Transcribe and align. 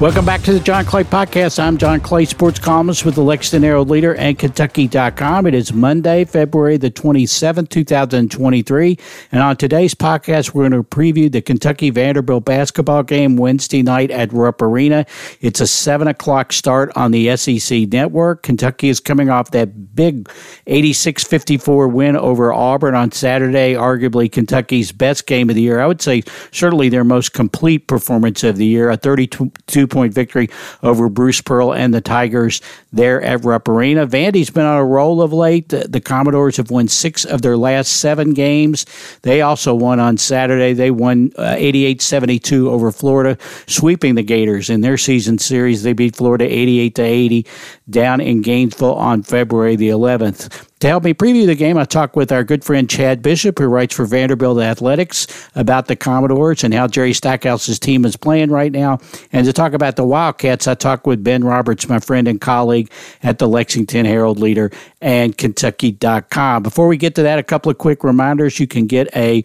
Welcome 0.00 0.24
back 0.24 0.40
to 0.44 0.54
the 0.54 0.60
John 0.60 0.86
Clay 0.86 1.04
Podcast. 1.04 1.62
I'm 1.62 1.76
John 1.76 2.00
Clay, 2.00 2.24
sports 2.24 2.58
columnist 2.58 3.04
with 3.04 3.16
the 3.16 3.22
Lexington 3.22 3.62
Herald 3.62 3.90
Leader 3.90 4.14
and 4.14 4.38
Kentucky.com. 4.38 5.44
It 5.44 5.52
is 5.52 5.74
Monday, 5.74 6.24
February 6.24 6.78
the 6.78 6.90
27th, 6.90 7.68
2023. 7.68 8.98
And 9.30 9.42
on 9.42 9.58
today's 9.58 9.94
podcast, 9.94 10.54
we're 10.54 10.66
going 10.70 10.82
to 10.82 10.88
preview 10.88 11.30
the 11.30 11.42
Kentucky 11.42 11.90
Vanderbilt 11.90 12.46
basketball 12.46 13.02
game 13.02 13.36
Wednesday 13.36 13.82
night 13.82 14.10
at 14.10 14.32
Rupp 14.32 14.62
Arena. 14.62 15.04
It's 15.42 15.60
a 15.60 15.66
7 15.66 16.08
o'clock 16.08 16.54
start 16.54 16.90
on 16.96 17.10
the 17.10 17.36
SEC 17.36 17.80
network. 17.92 18.42
Kentucky 18.42 18.88
is 18.88 19.00
coming 19.00 19.28
off 19.28 19.50
that 19.50 19.94
big 19.94 20.30
86 20.66 21.24
54 21.24 21.88
win 21.88 22.16
over 22.16 22.54
Auburn 22.54 22.94
on 22.94 23.12
Saturday, 23.12 23.74
arguably 23.74 24.32
Kentucky's 24.32 24.92
best 24.92 25.26
game 25.26 25.50
of 25.50 25.56
the 25.56 25.62
year. 25.62 25.78
I 25.78 25.86
would 25.86 26.00
say 26.00 26.22
certainly 26.52 26.88
their 26.88 27.04
most 27.04 27.34
complete 27.34 27.86
performance 27.86 28.42
of 28.42 28.56
the 28.56 28.64
year, 28.64 28.88
a 28.88 28.96
32 28.96 29.89
point 29.90 30.14
victory 30.14 30.48
over 30.82 31.08
Bruce 31.08 31.40
Pearl 31.40 31.74
and 31.74 31.92
the 31.92 32.00
Tigers 32.00 32.60
there 32.92 33.20
at 33.22 33.44
Rupp 33.44 33.68
Arena. 33.68 34.06
Vandy's 34.06 34.50
been 34.50 34.64
on 34.64 34.78
a 34.78 34.84
roll 34.84 35.22
of 35.22 35.32
late. 35.32 35.68
The, 35.68 36.00
Commodores 36.00 36.56
have 36.56 36.70
won 36.70 36.88
six 36.88 37.24
of 37.24 37.42
their 37.42 37.56
last 37.56 38.00
seven 38.00 38.32
games. 38.32 38.86
They 39.22 39.42
also 39.42 39.74
won 39.74 40.00
on 40.00 40.16
Saturday. 40.16 40.72
They 40.72 40.90
won 40.90 41.32
uh, 41.36 41.54
88 41.58 42.00
72 42.00 42.70
over 42.70 42.90
Florida, 42.90 43.36
sweeping 43.66 44.14
the 44.14 44.22
Gators 44.22 44.70
in 44.70 44.80
their 44.80 44.96
season 44.96 45.38
series. 45.38 45.82
They 45.82 45.92
beat 45.92 46.16
Florida 46.16 46.46
88 46.46 46.94
to 46.94 47.02
80 47.02 47.46
down 47.88 48.20
in 48.20 48.40
Gainesville 48.40 48.94
on 48.94 49.22
February 49.22 49.76
the 49.76 49.90
11th. 49.90 50.69
To 50.80 50.88
help 50.88 51.04
me 51.04 51.12
preview 51.12 51.44
the 51.44 51.54
game, 51.54 51.76
I 51.76 51.84
talked 51.84 52.16
with 52.16 52.32
our 52.32 52.42
good 52.42 52.64
friend 52.64 52.88
Chad 52.88 53.20
Bishop, 53.20 53.58
who 53.58 53.66
writes 53.66 53.94
for 53.94 54.06
Vanderbilt 54.06 54.60
Athletics 54.60 55.26
about 55.54 55.88
the 55.88 55.94
Commodores 55.94 56.64
and 56.64 56.72
how 56.72 56.86
Jerry 56.86 57.12
Stackhouse's 57.12 57.78
team 57.78 58.06
is 58.06 58.16
playing 58.16 58.50
right 58.50 58.72
now. 58.72 58.98
And 59.30 59.44
to 59.44 59.52
talk 59.52 59.74
about 59.74 59.96
the 59.96 60.06
Wildcats, 60.06 60.66
I 60.66 60.74
talked 60.74 61.06
with 61.06 61.22
Ben 61.22 61.44
Roberts, 61.44 61.86
my 61.86 61.98
friend 61.98 62.26
and 62.26 62.40
colleague 62.40 62.90
at 63.22 63.38
the 63.38 63.46
Lexington 63.46 64.06
Herald 64.06 64.38
Leader 64.38 64.70
and 65.00 65.36
Kentucky.com. 65.36 66.62
Before 66.62 66.86
we 66.86 66.96
get 66.96 67.14
to 67.14 67.22
that, 67.22 67.38
a 67.38 67.42
couple 67.42 67.70
of 67.70 67.78
quick 67.78 68.04
reminders. 68.04 68.60
You 68.60 68.66
can 68.66 68.86
get 68.86 69.08
a 69.16 69.42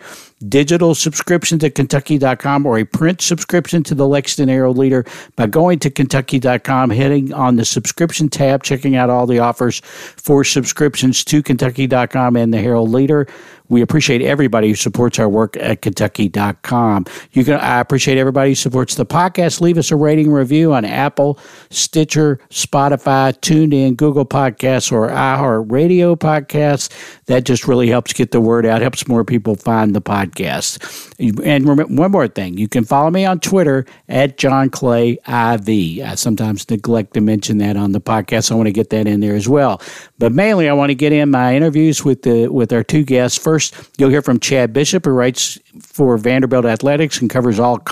digital 0.49 0.93
subscription 0.93 1.59
to 1.59 1.69
Kentucky.com 1.69 2.65
or 2.65 2.77
a 2.77 2.83
print 2.83 3.21
subscription 3.21 3.83
to 3.83 3.95
the 3.95 4.07
Lexington 4.07 4.49
Herald 4.49 4.77
Leader 4.77 5.05
by 5.35 5.47
going 5.47 5.79
to 5.79 5.89
Kentucky.com, 5.89 6.89
hitting 6.89 7.33
on 7.33 7.55
the 7.55 7.65
subscription 7.65 8.29
tab, 8.29 8.63
checking 8.63 8.95
out 8.95 9.09
all 9.09 9.25
the 9.25 9.39
offers 9.39 9.79
for 9.79 10.43
subscriptions 10.43 11.23
to 11.23 11.41
Kentucky.com 11.41 12.35
and 12.35 12.53
the 12.53 12.59
Herald 12.59 12.91
Leader. 12.91 13.27
We 13.69 13.81
appreciate 13.81 14.21
everybody 14.21 14.69
who 14.69 14.75
supports 14.75 15.19
our 15.19 15.29
work 15.29 15.57
at 15.57 15.81
Kentucky.com. 15.81 17.05
You 17.31 17.43
can 17.43 17.55
I 17.55 17.79
appreciate 17.79 18.17
everybody 18.17 18.51
who 18.51 18.55
supports 18.55 18.95
the 18.95 19.05
podcast. 19.05 19.61
Leave 19.61 19.77
us 19.77 19.91
a 19.91 19.95
rating 19.95 20.31
review 20.31 20.73
on 20.73 20.85
Apple, 20.85 21.39
Stitcher, 21.69 22.39
Spotify, 22.49 23.37
TuneIn, 23.39 23.95
Google 23.95 24.25
Podcasts, 24.25 24.91
or 24.91 25.09
iHeartRadio 25.09 26.17
Podcasts. 26.17 26.89
That 27.25 27.45
just 27.45 27.67
really 27.67 27.87
helps 27.87 28.13
get 28.13 28.31
the 28.31 28.41
word 28.41 28.65
out, 28.65 28.81
helps 28.81 29.07
more 29.07 29.23
people 29.23 29.55
find 29.55 29.95
the 29.95 30.01
podcast. 30.01 31.11
And 31.45 31.97
one 31.97 32.11
more 32.11 32.27
thing, 32.27 32.57
you 32.57 32.67
can 32.67 32.83
follow 32.83 33.09
me 33.09 33.25
on 33.25 33.39
Twitter 33.39 33.85
at 34.09 34.37
John 34.37 34.69
Clay 34.69 35.13
IV. 35.27 36.05
I 36.05 36.15
sometimes 36.15 36.69
neglect 36.69 37.13
to 37.13 37.21
mention 37.21 37.57
that 37.59 37.77
on 37.77 37.93
the 37.93 38.01
podcast. 38.01 38.51
I 38.51 38.55
want 38.55 38.67
to 38.67 38.73
get 38.73 38.89
that 38.91 39.07
in 39.07 39.21
there 39.21 39.35
as 39.35 39.47
well. 39.47 39.81
But 40.19 40.33
mainly, 40.33 40.69
I 40.69 40.73
want 40.73 40.89
to 40.89 40.95
get 40.95 41.11
in 41.11 41.31
my 41.31 41.55
interviews 41.55 42.03
with 42.03 42.21
the 42.23 42.47
with 42.49 42.71
our 42.73 42.83
two 42.83 43.03
guests. 43.03 43.37
First, 43.37 43.54
you'll 43.97 44.09
hear 44.09 44.21
from 44.21 44.39
Chad 44.39 44.73
Bishop, 44.73 45.05
who 45.05 45.11
writes 45.11 45.59
for 45.81 46.17
Vanderbilt 46.17 46.65
Athletics 46.65 47.19
and 47.21 47.29
covers 47.29 47.59
all 47.59 47.83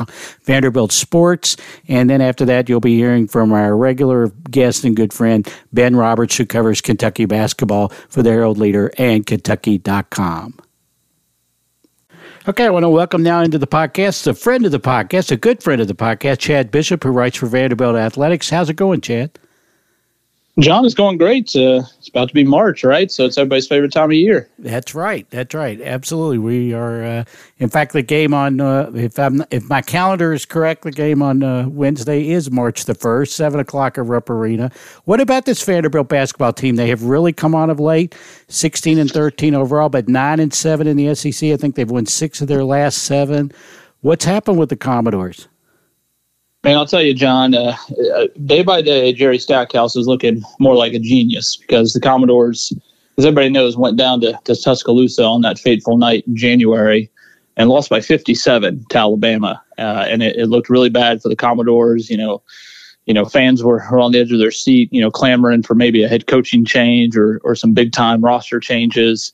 Vanderbilt 0.43 0.91
sports. 0.91 1.57
And 1.87 2.09
then 2.09 2.21
after 2.21 2.45
that, 2.45 2.69
you'll 2.69 2.79
be 2.79 2.95
hearing 2.95 3.27
from 3.27 3.51
our 3.51 3.75
regular 3.75 4.29
guest 4.49 4.83
and 4.83 4.95
good 4.95 5.13
friend 5.13 5.51
Ben 5.71 5.95
Roberts, 5.95 6.37
who 6.37 6.45
covers 6.45 6.81
Kentucky 6.81 7.25
basketball 7.25 7.89
for 8.09 8.23
the 8.23 8.31
Herald 8.31 8.57
Leader 8.57 8.91
and 8.97 9.25
Kentucky.com. 9.25 10.59
Okay, 12.45 12.65
I 12.65 12.69
want 12.69 12.83
to 12.83 12.89
welcome 12.89 13.23
now 13.23 13.41
into 13.41 13.57
the 13.57 13.67
podcast 13.67 14.27
a 14.27 14.33
friend 14.33 14.65
of 14.65 14.73
the 14.73 14.79
podcast, 14.79 15.31
a 15.31 15.37
good 15.37 15.63
friend 15.63 15.81
of 15.81 15.87
the 15.87 15.95
podcast, 15.95 16.39
Chad 16.39 16.71
Bishop, 16.71 17.01
who 17.03 17.09
writes 17.09 17.37
for 17.37 17.45
Vanderbilt 17.45 17.95
Athletics. 17.95 18.49
How's 18.49 18.69
it 18.69 18.75
going, 18.75 18.99
Chad? 18.99 19.39
John 20.59 20.85
is 20.85 20.93
going 20.93 21.17
great. 21.17 21.55
Uh, 21.55 21.81
it's 21.97 22.09
about 22.09 22.27
to 22.27 22.33
be 22.33 22.43
March, 22.43 22.83
right? 22.83 23.11
So 23.11 23.25
it's 23.25 23.39
everybody's 23.39 23.67
favorite 23.67 23.91
time 23.91 24.11
of 24.11 24.15
year. 24.15 24.47
That's 24.59 24.93
right. 24.93 25.27
That's 25.31 25.55
right. 25.55 25.81
Absolutely. 25.81 26.37
We 26.37 26.73
are. 26.73 27.03
Uh, 27.03 27.23
in 27.57 27.69
fact, 27.69 27.93
the 27.93 28.03
game 28.03 28.35
on 28.35 28.61
uh, 28.61 28.91
if 28.93 29.17
I'm 29.17 29.43
if 29.49 29.67
my 29.67 29.81
calendar 29.81 30.31
is 30.31 30.45
correct, 30.45 30.83
the 30.83 30.91
game 30.91 31.23
on 31.23 31.41
uh, 31.41 31.67
Wednesday 31.69 32.29
is 32.29 32.51
March 32.51 32.85
the 32.85 32.93
first, 32.93 33.35
seven 33.35 33.59
o'clock 33.59 33.97
at 33.97 34.05
Rupp 34.05 34.29
Arena. 34.29 34.69
What 35.05 35.19
about 35.19 35.45
this 35.45 35.63
Vanderbilt 35.63 36.07
basketball 36.07 36.53
team? 36.53 36.75
They 36.75 36.89
have 36.89 37.01
really 37.01 37.33
come 37.33 37.55
on 37.55 37.71
of 37.71 37.79
late. 37.79 38.13
Sixteen 38.47 38.99
and 38.99 39.09
thirteen 39.09 39.55
overall, 39.55 39.89
but 39.89 40.07
nine 40.07 40.39
and 40.39 40.53
seven 40.53 40.85
in 40.85 40.97
the 40.97 41.15
SEC. 41.15 41.49
I 41.49 41.57
think 41.57 41.73
they've 41.73 41.89
won 41.89 42.05
six 42.05 42.41
of 42.41 42.47
their 42.47 42.63
last 42.63 42.99
seven. 42.99 43.51
What's 44.01 44.25
happened 44.25 44.59
with 44.59 44.69
the 44.69 44.75
Commodores? 44.75 45.47
Man, 46.63 46.77
I'll 46.77 46.85
tell 46.85 47.01
you, 47.01 47.13
John. 47.13 47.53
Uh, 47.53 47.75
uh, 48.15 48.27
day 48.45 48.63
by 48.63 48.81
day, 48.81 49.11
Jerry 49.11 49.37
Stackhouse 49.37 49.97
is 49.97 50.07
looking 50.07 50.41
more 50.59 50.75
like 50.75 50.93
a 50.93 50.99
genius 50.99 51.57
because 51.57 51.91
the 51.91 51.99
Commodores, 51.99 52.71
as 53.17 53.25
everybody 53.25 53.49
knows, 53.49 53.75
went 53.75 53.97
down 53.97 54.21
to, 54.21 54.39
to 54.45 54.55
Tuscaloosa 54.55 55.25
on 55.25 55.41
that 55.41 55.59
fateful 55.59 55.97
night 55.97 56.23
in 56.25 56.37
January 56.37 57.11
and 57.57 57.69
lost 57.69 57.89
by 57.89 57.99
57 57.99 58.85
to 58.89 58.97
Alabama, 58.97 59.61
uh, 59.77 60.05
and 60.07 60.23
it, 60.23 60.37
it, 60.37 60.45
looked 60.45 60.69
really 60.69 60.89
bad 60.89 61.21
for 61.21 61.27
the 61.27 61.35
Commodores. 61.35 62.09
You 62.09 62.15
know, 62.15 62.41
you 63.07 63.13
know, 63.13 63.25
fans 63.25 63.61
were, 63.61 63.85
were 63.91 63.99
on 63.99 64.13
the 64.13 64.19
edge 64.19 64.31
of 64.31 64.39
their 64.39 64.49
seat, 64.49 64.87
you 64.93 65.01
know, 65.01 65.11
clamoring 65.11 65.63
for 65.63 65.75
maybe 65.75 66.01
a 66.01 66.07
head 66.07 66.27
coaching 66.27 66.63
change 66.63 67.17
or 67.17 67.41
or 67.43 67.55
some 67.55 67.73
big 67.73 67.91
time 67.91 68.23
roster 68.23 68.61
changes. 68.61 69.33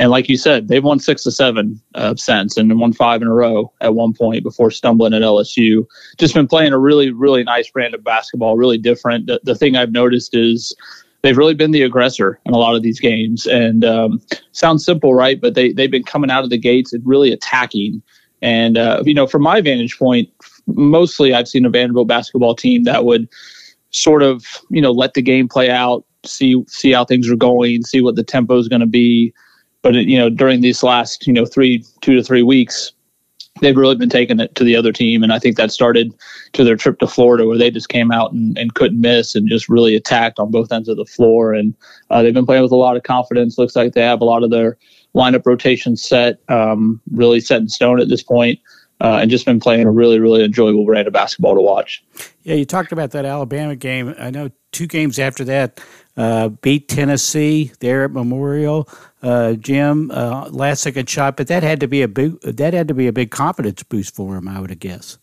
And 0.00 0.10
like 0.10 0.30
you 0.30 0.38
said, 0.38 0.68
they've 0.68 0.82
won 0.82 0.98
six 0.98 1.24
to 1.24 1.30
seven 1.30 1.78
uh, 1.94 2.14
since 2.16 2.56
and 2.56 2.80
won 2.80 2.94
five 2.94 3.20
in 3.20 3.28
a 3.28 3.34
row 3.34 3.70
at 3.82 3.94
one 3.94 4.14
point 4.14 4.42
before 4.42 4.70
stumbling 4.70 5.12
at 5.12 5.20
LSU. 5.20 5.86
Just 6.16 6.32
been 6.32 6.48
playing 6.48 6.72
a 6.72 6.78
really, 6.78 7.10
really 7.10 7.44
nice 7.44 7.70
brand 7.70 7.94
of 7.94 8.02
basketball, 8.02 8.56
really 8.56 8.78
different. 8.78 9.26
The, 9.26 9.40
the 9.44 9.54
thing 9.54 9.76
I've 9.76 9.92
noticed 9.92 10.34
is 10.34 10.74
they've 11.20 11.36
really 11.36 11.52
been 11.52 11.72
the 11.72 11.82
aggressor 11.82 12.40
in 12.46 12.54
a 12.54 12.56
lot 12.56 12.74
of 12.74 12.82
these 12.82 12.98
games. 12.98 13.46
And 13.46 13.84
um, 13.84 14.22
sounds 14.52 14.86
simple, 14.86 15.12
right? 15.12 15.38
But 15.38 15.54
they, 15.54 15.70
they've 15.70 15.90
been 15.90 16.02
coming 16.02 16.30
out 16.30 16.44
of 16.44 16.50
the 16.50 16.56
gates 16.56 16.94
and 16.94 17.06
really 17.06 17.30
attacking. 17.30 18.02
And, 18.40 18.78
uh, 18.78 19.02
you 19.04 19.12
know, 19.12 19.26
from 19.26 19.42
my 19.42 19.60
vantage 19.60 19.98
point, 19.98 20.30
mostly 20.66 21.34
I've 21.34 21.46
seen 21.46 21.66
a 21.66 21.70
Vanderbilt 21.70 22.08
basketball 22.08 22.54
team 22.54 22.84
that 22.84 23.04
would 23.04 23.28
sort 23.90 24.22
of, 24.22 24.46
you 24.70 24.80
know, 24.80 24.92
let 24.92 25.12
the 25.12 25.20
game 25.20 25.46
play 25.46 25.68
out, 25.68 26.06
see 26.24 26.64
see 26.68 26.90
how 26.90 27.04
things 27.04 27.28
are 27.30 27.36
going, 27.36 27.82
see 27.82 28.00
what 28.00 28.16
the 28.16 28.24
tempo 28.24 28.56
is 28.56 28.66
going 28.66 28.80
to 28.80 28.86
be 28.86 29.34
but 29.82 29.94
you 29.94 30.18
know 30.18 30.30
during 30.30 30.60
these 30.60 30.82
last 30.82 31.26
you 31.26 31.32
know 31.32 31.44
three 31.44 31.84
two 32.00 32.16
to 32.16 32.22
three 32.22 32.42
weeks 32.42 32.92
they've 33.60 33.76
really 33.76 33.96
been 33.96 34.08
taking 34.08 34.40
it 34.40 34.54
to 34.54 34.64
the 34.64 34.76
other 34.76 34.92
team. 34.92 35.22
And 35.22 35.32
i 35.32 35.38
think 35.38 35.56
that 35.56 35.72
started 35.72 36.14
to 36.52 36.64
their 36.64 36.76
trip 36.76 36.98
to 37.00 37.06
florida 37.06 37.46
where 37.46 37.58
they 37.58 37.70
just 37.70 37.88
came 37.88 38.10
out 38.10 38.32
and, 38.32 38.56
and 38.56 38.74
couldn't 38.74 39.00
miss 39.00 39.34
and 39.34 39.48
just 39.48 39.68
really 39.68 39.94
attacked 39.94 40.38
on 40.38 40.50
both 40.50 40.72
ends 40.72 40.88
of 40.88 40.96
the 40.96 41.04
floor. 41.04 41.52
And 41.52 41.74
uh, 42.10 42.22
they've 42.22 42.34
been 42.34 42.46
playing 42.46 42.62
with 42.62 42.72
a 42.72 42.76
lot 42.76 42.96
of 42.96 43.02
confidence. 43.02 43.58
Looks 43.58 43.76
like 43.76 43.92
they 43.92 44.02
have 44.02 44.20
a 44.20 44.24
lot 44.24 44.42
of 44.42 44.50
their 44.50 44.78
lineup 45.14 45.44
rotation 45.44 45.96
set 45.96 46.38
um, 46.48 47.00
really 47.12 47.40
set 47.40 47.60
in 47.60 47.68
stone 47.68 48.00
at 48.00 48.08
this 48.08 48.22
point 48.22 48.58
uh, 49.00 49.18
and 49.22 49.30
just 49.30 49.46
been 49.46 49.60
playing 49.60 49.86
a 49.86 49.90
really, 49.90 50.18
really 50.18 50.44
enjoyable 50.44 50.84
brand 50.84 51.06
of 51.06 51.12
basketball 51.12 51.54
to 51.54 51.60
watch. 51.60 52.04
Yeah, 52.42 52.54
you 52.54 52.64
talked 52.64 52.92
about 52.92 53.12
that 53.12 53.24
Alabama 53.24 53.76
game. 53.76 54.14
I 54.18 54.30
know 54.30 54.50
two 54.72 54.86
games 54.86 55.18
after 55.18 55.44
that, 55.44 55.80
uh, 56.16 56.48
beat 56.48 56.88
Tennessee 56.88 57.72
there 57.80 58.04
at 58.04 58.10
Memorial 58.10 58.88
uh, 59.22 59.54
Gym, 59.54 60.10
uh, 60.10 60.48
last 60.50 60.82
second 60.82 61.08
shot, 61.08 61.36
but 61.36 61.46
that 61.48 61.62
had 61.62 61.80
to 61.80 61.88
be 61.88 62.02
a 62.02 62.08
big 62.08 62.40
that 62.42 62.74
had 62.74 62.88
to 62.88 62.94
be 62.94 63.06
a 63.06 63.12
big 63.12 63.30
confidence 63.30 63.82
boost 63.82 64.14
for 64.14 64.36
him, 64.36 64.48
I 64.48 64.60
would 64.60 64.78
guess. 64.80 65.18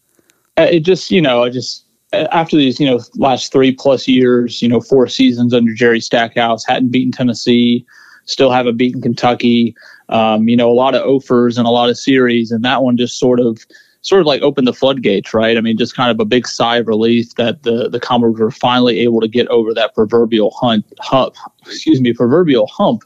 Uh, 0.57 0.67
it 0.69 0.79
just 0.81 1.11
you 1.11 1.21
know, 1.21 1.43
I 1.43 1.49
just 1.49 1.85
uh, 2.13 2.27
after 2.31 2.57
these 2.57 2.79
you 2.79 2.87
know 2.87 2.99
last 3.15 3.51
three 3.51 3.71
plus 3.71 4.07
years, 4.07 4.61
you 4.61 4.69
know, 4.69 4.81
four 4.81 5.07
seasons 5.07 5.53
under 5.53 5.73
Jerry 5.73 5.99
Stackhouse, 5.99 6.65
hadn't 6.65 6.89
beaten 6.91 7.11
Tennessee, 7.11 7.85
still 8.27 8.51
haven't 8.51 8.77
beaten 8.77 9.01
Kentucky. 9.01 9.75
Um, 10.09 10.47
you 10.47 10.55
know, 10.55 10.69
a 10.69 10.73
lot 10.73 10.95
of 10.95 11.03
offers 11.05 11.57
and 11.57 11.67
a 11.67 11.71
lot 11.71 11.89
of 11.89 11.97
series, 11.97 12.51
and 12.51 12.63
that 12.63 12.83
one 12.83 12.95
just 12.95 13.19
sort 13.19 13.39
of 13.39 13.65
sort 14.01 14.21
of 14.21 14.27
like 14.27 14.41
opened 14.41 14.67
the 14.67 14.73
floodgates, 14.73 15.33
right? 15.33 15.57
I 15.57 15.61
mean, 15.61 15.77
just 15.77 15.95
kind 15.95 16.09
of 16.11 16.19
a 16.19 16.25
big 16.25 16.47
sigh 16.47 16.77
of 16.77 16.87
relief 16.87 17.35
that 17.35 17.63
the 17.63 17.89
the 17.89 17.99
Commodores 17.99 18.39
were 18.39 18.51
finally 18.51 18.99
able 18.99 19.19
to 19.19 19.27
get 19.27 19.47
over 19.47 19.73
that 19.73 19.95
proverbial 19.95 20.51
hunt, 20.51 20.85
hump, 20.99 21.35
excuse 21.65 21.99
me, 21.99 22.13
proverbial 22.13 22.67
hump. 22.67 23.03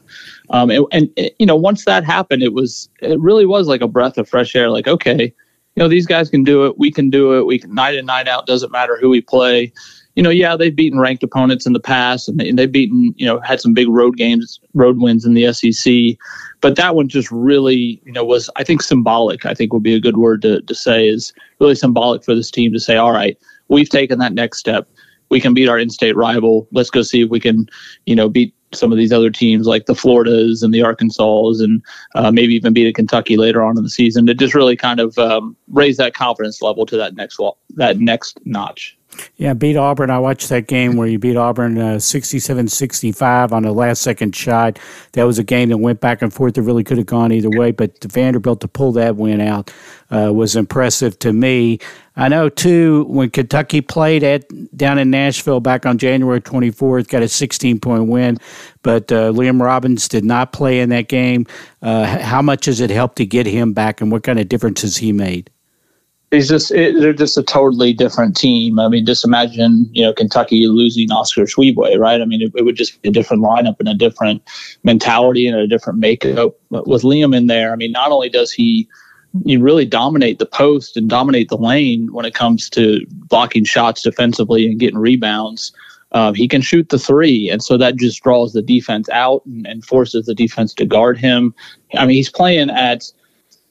Um, 0.50 0.70
and, 0.70 0.86
and 0.92 1.10
you 1.38 1.46
know, 1.46 1.56
once 1.56 1.86
that 1.86 2.04
happened, 2.04 2.42
it 2.42 2.52
was 2.52 2.88
it 3.00 3.18
really 3.20 3.46
was 3.46 3.66
like 3.66 3.80
a 3.80 3.88
breath 3.88 4.18
of 4.18 4.28
fresh 4.28 4.54
air. 4.54 4.70
Like, 4.70 4.86
okay, 4.86 5.34
you 5.74 5.82
know, 5.82 5.88
these 5.88 6.06
guys 6.06 6.30
can 6.30 6.44
do 6.44 6.66
it. 6.66 6.78
We 6.78 6.90
can 6.90 7.10
do 7.10 7.38
it. 7.38 7.46
We 7.46 7.58
can 7.58 7.74
night 7.74 7.94
in 7.94 8.06
night 8.06 8.28
out. 8.28 8.46
Doesn't 8.46 8.70
matter 8.70 8.98
who 9.00 9.08
we 9.08 9.20
play. 9.20 9.72
You 10.14 10.22
know, 10.22 10.30
yeah, 10.30 10.56
they've 10.56 10.76
beaten 10.76 10.98
ranked 10.98 11.22
opponents 11.22 11.66
in 11.66 11.72
the 11.72 11.80
past, 11.80 12.28
and, 12.28 12.38
they, 12.38 12.52
they've 12.52 12.70
beaten, 12.70 13.14
you 13.16 13.24
know, 13.24 13.40
had 13.40 13.60
some 13.60 13.72
big 13.72 13.88
road 13.88 14.16
games, 14.16 14.60
road 14.74 15.00
wins 15.00 15.24
in 15.24 15.34
the 15.34 15.52
SEC 15.52 16.18
but 16.62 16.76
that 16.76 16.94
one 16.94 17.08
just 17.08 17.30
really, 17.30 18.00
you 18.06 18.12
know, 18.12 18.24
was 18.24 18.48
I 18.56 18.64
think 18.64 18.82
symbolic. 18.82 19.44
I 19.44 19.52
think 19.52 19.74
would 19.74 19.82
be 19.82 19.94
a 19.94 20.00
good 20.00 20.16
word 20.16 20.40
to, 20.42 20.62
to 20.62 20.74
say 20.74 21.06
is 21.06 21.34
really 21.60 21.74
symbolic 21.74 22.24
for 22.24 22.34
this 22.34 22.50
team 22.50 22.72
to 22.72 22.80
say, 22.80 22.96
all 22.96 23.12
right, 23.12 23.36
we've 23.68 23.90
taken 23.90 24.18
that 24.20 24.32
next 24.32 24.58
step. 24.58 24.88
We 25.28 25.40
can 25.40 25.54
beat 25.54 25.68
our 25.68 25.78
in-state 25.78 26.16
rival. 26.16 26.68
Let's 26.72 26.90
go 26.90 27.02
see 27.02 27.22
if 27.22 27.30
we 27.30 27.40
can, 27.40 27.68
you 28.06 28.14
know, 28.14 28.28
beat 28.28 28.54
some 28.72 28.92
of 28.92 28.96
these 28.96 29.12
other 29.12 29.28
teams 29.28 29.66
like 29.66 29.86
the 29.86 29.94
Floridas 29.94 30.62
and 30.62 30.72
the 30.72 30.82
Arkansas 30.82 31.54
and 31.58 31.82
uh, 32.14 32.30
maybe 32.30 32.54
even 32.54 32.72
beat 32.72 32.86
a 32.86 32.92
Kentucky 32.92 33.36
later 33.36 33.62
on 33.62 33.76
in 33.76 33.82
the 33.82 33.90
season 33.90 34.24
to 34.26 34.34
just 34.34 34.54
really 34.54 34.76
kind 34.76 35.00
of 35.00 35.18
um, 35.18 35.56
raise 35.68 35.96
that 35.96 36.14
confidence 36.14 36.62
level 36.62 36.86
to 36.86 36.96
that 36.96 37.16
next 37.16 37.40
that 37.74 37.98
next 37.98 38.38
notch. 38.44 38.96
Yeah, 39.36 39.54
beat 39.54 39.76
Auburn. 39.76 40.10
I 40.10 40.18
watched 40.18 40.48
that 40.48 40.66
game 40.68 40.96
where 40.96 41.06
you 41.06 41.18
beat 41.18 41.36
Auburn 41.36 41.76
uh, 41.78 41.96
67-65 41.96 43.52
on 43.52 43.64
a 43.64 43.72
last-second 43.72 44.34
shot. 44.34 44.78
That 45.12 45.24
was 45.24 45.38
a 45.38 45.44
game 45.44 45.68
that 45.70 45.78
went 45.78 46.00
back 46.00 46.22
and 46.22 46.32
forth. 46.32 46.56
It 46.56 46.62
really 46.62 46.84
could 46.84 46.96
have 46.96 47.06
gone 47.06 47.32
either 47.32 47.50
way, 47.50 47.72
but 47.72 48.02
Vanderbilt 48.04 48.60
to 48.60 48.68
pull 48.68 48.92
that 48.92 49.16
win 49.16 49.40
out 49.40 49.70
uh, 50.10 50.32
was 50.32 50.56
impressive 50.56 51.18
to 51.20 51.32
me. 51.32 51.78
I 52.16 52.28
know 52.28 52.48
too 52.48 53.04
when 53.04 53.30
Kentucky 53.30 53.80
played 53.80 54.22
at 54.22 54.44
down 54.76 54.98
in 54.98 55.10
Nashville 55.10 55.60
back 55.60 55.86
on 55.86 55.98
January 55.98 56.40
24th, 56.40 57.08
got 57.08 57.22
a 57.22 57.26
16-point 57.26 58.08
win, 58.08 58.38
but 58.82 59.10
uh, 59.12 59.32
Liam 59.32 59.60
Robbins 59.60 60.08
did 60.08 60.24
not 60.24 60.52
play 60.52 60.80
in 60.80 60.88
that 60.90 61.08
game. 61.08 61.46
Uh, 61.80 62.04
how 62.20 62.42
much 62.42 62.66
has 62.66 62.80
it 62.80 62.90
helped 62.90 63.16
to 63.16 63.26
get 63.26 63.46
him 63.46 63.72
back, 63.72 64.00
and 64.00 64.12
what 64.12 64.22
kind 64.22 64.38
of 64.38 64.48
difference 64.48 64.82
has 64.82 64.98
he 64.98 65.12
made? 65.12 65.50
He's 66.32 66.48
just 66.48 66.72
it, 66.72 66.98
they're 66.98 67.12
just 67.12 67.38
a 67.38 67.42
totally 67.42 67.92
different 67.92 68.36
team. 68.36 68.80
I 68.80 68.88
mean, 68.88 69.06
just 69.06 69.24
imagine 69.24 69.88
you 69.92 70.02
know 70.02 70.12
Kentucky 70.12 70.66
losing 70.66 71.12
Oscar 71.12 71.42
Tshiebwe, 71.42 71.98
right? 71.98 72.20
I 72.20 72.24
mean, 72.24 72.42
it, 72.42 72.52
it, 72.56 72.64
would 72.64 72.74
just 72.74 73.00
be 73.02 73.10
a 73.10 73.12
different 73.12 73.44
lineup 73.44 73.76
and 73.78 73.88
a 73.88 73.94
different 73.94 74.42
mentality 74.82 75.46
and 75.46 75.56
a 75.56 75.68
different 75.68 76.00
makeup. 76.00 76.56
But 76.70 76.88
with 76.88 77.02
Liam 77.02 77.36
in 77.36 77.46
there, 77.46 77.72
I 77.72 77.76
mean, 77.76 77.92
not 77.92 78.10
only 78.10 78.28
does 78.28 78.50
he 78.50 78.88
you 79.44 79.60
really 79.60 79.86
dominate 79.86 80.38
the 80.38 80.46
post 80.46 80.96
and 80.96 81.08
dominate 81.08 81.48
the 81.48 81.56
lane 81.56 82.12
when 82.12 82.26
it 82.26 82.34
comes 82.34 82.68
to 82.68 83.06
blocking 83.08 83.64
shots 83.64 84.02
defensively 84.02 84.66
and 84.66 84.78
getting 84.78 84.98
rebounds. 84.98 85.72
Um, 86.14 86.34
he 86.34 86.46
can 86.46 86.60
shoot 86.60 86.90
the 86.90 86.98
three, 86.98 87.48
and 87.48 87.62
so 87.62 87.78
that 87.78 87.96
just 87.96 88.22
draws 88.22 88.52
the 88.52 88.60
defense 88.60 89.08
out 89.08 89.42
and, 89.46 89.66
and 89.66 89.82
forces 89.82 90.26
the 90.26 90.34
defense 90.34 90.74
to 90.74 90.84
guard 90.84 91.16
him. 91.16 91.54
I 91.94 92.04
mean, 92.04 92.16
he's 92.16 92.28
playing 92.28 92.68
at 92.68 93.10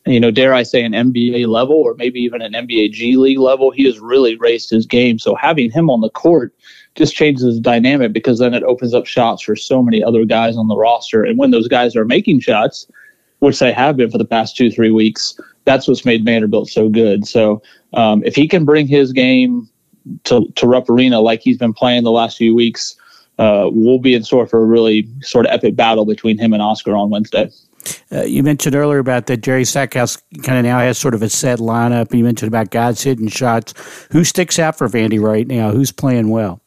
you 0.05 0.19
know, 0.19 0.31
dare 0.31 0.53
I 0.53 0.63
say, 0.63 0.83
an 0.83 0.93
NBA 0.93 1.47
level 1.47 1.75
or 1.75 1.93
maybe 1.95 2.19
even 2.19 2.41
an 2.41 2.53
NBA 2.53 2.91
G 2.91 3.17
League 3.17 3.39
level. 3.39 3.71
He 3.71 3.85
has 3.85 3.99
really 3.99 4.35
raised 4.35 4.69
his 4.69 4.85
game. 4.85 5.19
So 5.19 5.35
having 5.35 5.69
him 5.69 5.89
on 5.89 6.01
the 6.01 6.09
court 6.09 6.53
just 6.95 7.15
changes 7.15 7.55
the 7.55 7.61
dynamic 7.61 8.11
because 8.11 8.39
then 8.39 8.53
it 8.53 8.63
opens 8.63 8.93
up 8.93 9.05
shots 9.05 9.43
for 9.43 9.55
so 9.55 9.81
many 9.81 10.03
other 10.03 10.25
guys 10.25 10.57
on 10.57 10.67
the 10.67 10.75
roster. 10.75 11.23
And 11.23 11.37
when 11.37 11.51
those 11.51 11.67
guys 11.67 11.95
are 11.95 12.05
making 12.05 12.39
shots, 12.39 12.87
which 13.39 13.59
they 13.59 13.71
have 13.71 13.97
been 13.97 14.11
for 14.11 14.17
the 14.17 14.25
past 14.25 14.57
two, 14.57 14.69
three 14.71 14.91
weeks, 14.91 15.39
that's 15.65 15.87
what's 15.87 16.05
made 16.05 16.25
Vanderbilt 16.25 16.69
so 16.69 16.89
good. 16.89 17.27
So 17.27 17.61
um, 17.93 18.23
if 18.23 18.35
he 18.35 18.47
can 18.47 18.65
bring 18.65 18.87
his 18.87 19.11
game 19.13 19.69
to, 20.25 20.47
to 20.55 20.67
Rupp 20.67 20.89
Arena 20.89 21.19
like 21.21 21.41
he's 21.41 21.57
been 21.57 21.73
playing 21.73 22.03
the 22.03 22.11
last 22.11 22.37
few 22.37 22.55
weeks, 22.55 22.95
uh, 23.37 23.69
we'll 23.71 23.99
be 23.99 24.13
in 24.13 24.23
store 24.23 24.45
for 24.45 24.61
a 24.61 24.65
really 24.65 25.07
sort 25.21 25.45
of 25.45 25.51
epic 25.51 25.75
battle 25.75 26.05
between 26.05 26.37
him 26.37 26.53
and 26.53 26.61
Oscar 26.61 26.95
on 26.95 27.09
Wednesday. 27.09 27.49
Uh, 28.11 28.23
you 28.23 28.43
mentioned 28.43 28.75
earlier 28.75 28.99
about 28.99 29.27
that 29.27 29.37
Jerry 29.37 29.65
Stackhouse 29.65 30.17
kind 30.43 30.57
of 30.57 30.63
now 30.63 30.79
has 30.79 30.97
sort 30.97 31.13
of 31.13 31.21
a 31.21 31.29
set 31.29 31.59
lineup. 31.59 32.13
You 32.13 32.23
mentioned 32.23 32.47
about 32.47 32.71
guys 32.71 33.01
hitting 33.01 33.27
shots. 33.27 33.73
Who 34.11 34.23
sticks 34.23 34.59
out 34.59 34.77
for 34.77 34.87
Vandy 34.87 35.21
right 35.21 35.47
now? 35.47 35.71
Who's 35.71 35.91
playing 35.91 36.29
well? 36.29 36.61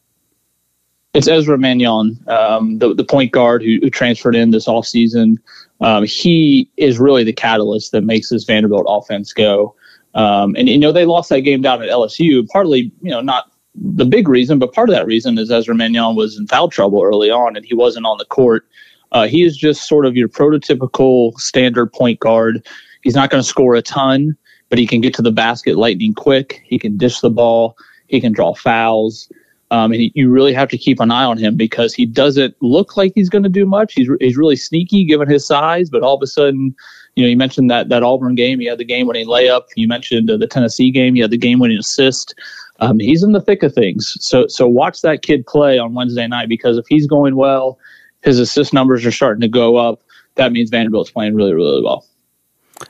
It's 1.13 1.29
Ezra 1.29 1.57
Manjon, 1.57 2.27
um, 2.27 2.79
the, 2.79 2.93
the 2.93 3.05
point 3.05 3.31
guard 3.31 3.63
who, 3.63 3.77
who 3.81 3.89
transferred 3.89 4.35
in 4.35 4.51
this 4.51 4.67
offseason. 4.67 5.37
Um, 5.79 6.03
he 6.03 6.69
is 6.75 6.99
really 6.99 7.23
the 7.23 7.31
catalyst 7.31 7.93
that 7.93 8.01
makes 8.01 8.29
this 8.29 8.43
Vanderbilt 8.43 8.85
offense 8.87 9.31
go. 9.31 9.75
Um, 10.13 10.55
and, 10.57 10.67
you 10.67 10.77
know, 10.77 10.91
they 10.91 11.05
lost 11.05 11.29
that 11.29 11.41
game 11.41 11.61
down 11.61 11.81
at 11.81 11.89
LSU, 11.89 12.45
partly, 12.49 12.91
you 13.01 13.11
know, 13.11 13.21
not 13.21 13.49
the 13.75 14.05
big 14.05 14.27
reason, 14.27 14.59
but 14.59 14.73
part 14.73 14.89
of 14.89 14.95
that 14.95 15.05
reason 15.05 15.37
is 15.37 15.51
Ezra 15.51 15.75
Manjon 15.75 16.15
was 16.15 16.37
in 16.37 16.47
foul 16.47 16.69
trouble 16.69 17.01
early 17.01 17.29
on 17.29 17.55
and 17.55 17.65
he 17.65 17.73
wasn't 17.75 18.05
on 18.05 18.17
the 18.17 18.25
court. 18.25 18.65
Uh, 19.11 19.27
he 19.27 19.43
is 19.43 19.55
just 19.55 19.87
sort 19.87 20.05
of 20.05 20.15
your 20.15 20.27
prototypical 20.27 21.33
standard 21.39 21.91
point 21.91 22.19
guard. 22.19 22.65
He's 23.01 23.15
not 23.15 23.29
going 23.29 23.41
to 23.41 23.47
score 23.47 23.75
a 23.75 23.81
ton, 23.81 24.35
but 24.69 24.79
he 24.79 24.87
can 24.87 25.01
get 25.01 25.13
to 25.15 25.21
the 25.21 25.31
basket 25.31 25.77
lightning 25.77 26.13
quick. 26.13 26.61
He 26.65 26.79
can 26.79 26.97
dish 26.97 27.19
the 27.19 27.29
ball. 27.29 27.77
He 28.07 28.19
can 28.19 28.33
draw 28.33 28.53
fouls. 28.53 29.29
Um, 29.71 29.91
and 29.91 30.01
he, 30.01 30.11
you 30.15 30.29
really 30.29 30.53
have 30.53 30.69
to 30.69 30.77
keep 30.77 30.99
an 30.99 31.11
eye 31.11 31.23
on 31.23 31.37
him 31.37 31.55
because 31.55 31.93
he 31.93 32.05
doesn't 32.05 32.55
look 32.61 32.97
like 32.97 33.13
he's 33.15 33.29
going 33.29 33.43
to 33.43 33.49
do 33.49 33.65
much. 33.65 33.93
He's, 33.93 34.09
he's 34.19 34.37
really 34.37 34.55
sneaky 34.55 35.03
given 35.05 35.27
his 35.27 35.45
size, 35.45 35.89
but 35.89 36.03
all 36.03 36.15
of 36.15 36.21
a 36.21 36.27
sudden, 36.27 36.75
you 37.15 37.23
know, 37.23 37.29
you 37.29 37.37
mentioned 37.37 37.69
that 37.71 37.89
that 37.89 38.03
Auburn 38.03 38.35
game. 38.35 38.59
He 38.59 38.65
had 38.65 38.77
the 38.77 38.85
game 38.85 39.07
winning 39.07 39.27
layup. 39.27 39.63
You 39.75 39.87
mentioned 39.87 40.29
uh, 40.29 40.37
the 40.37 40.47
Tennessee 40.47 40.91
game. 40.91 41.15
He 41.15 41.21
had 41.21 41.31
the 41.31 41.37
game 41.37 41.59
winning 41.59 41.77
assist. 41.77 42.35
Um, 42.79 42.99
he's 42.99 43.23
in 43.23 43.31
the 43.31 43.41
thick 43.41 43.63
of 43.63 43.73
things. 43.73 44.17
So 44.19 44.47
so 44.47 44.67
watch 44.67 45.01
that 45.01 45.21
kid 45.21 45.45
play 45.47 45.79
on 45.79 45.93
Wednesday 45.93 46.27
night 46.27 46.49
because 46.49 46.77
if 46.77 46.85
he's 46.89 47.07
going 47.07 47.35
well 47.37 47.79
his 48.25 48.39
assist 48.39 48.73
numbers 48.73 49.05
are 49.05 49.11
starting 49.11 49.41
to 49.41 49.47
go 49.47 49.77
up. 49.77 50.01
That 50.35 50.51
means 50.51 50.69
Vanderbilt's 50.69 51.11
playing 51.11 51.35
really, 51.35 51.53
really 51.53 51.81
well. 51.81 52.05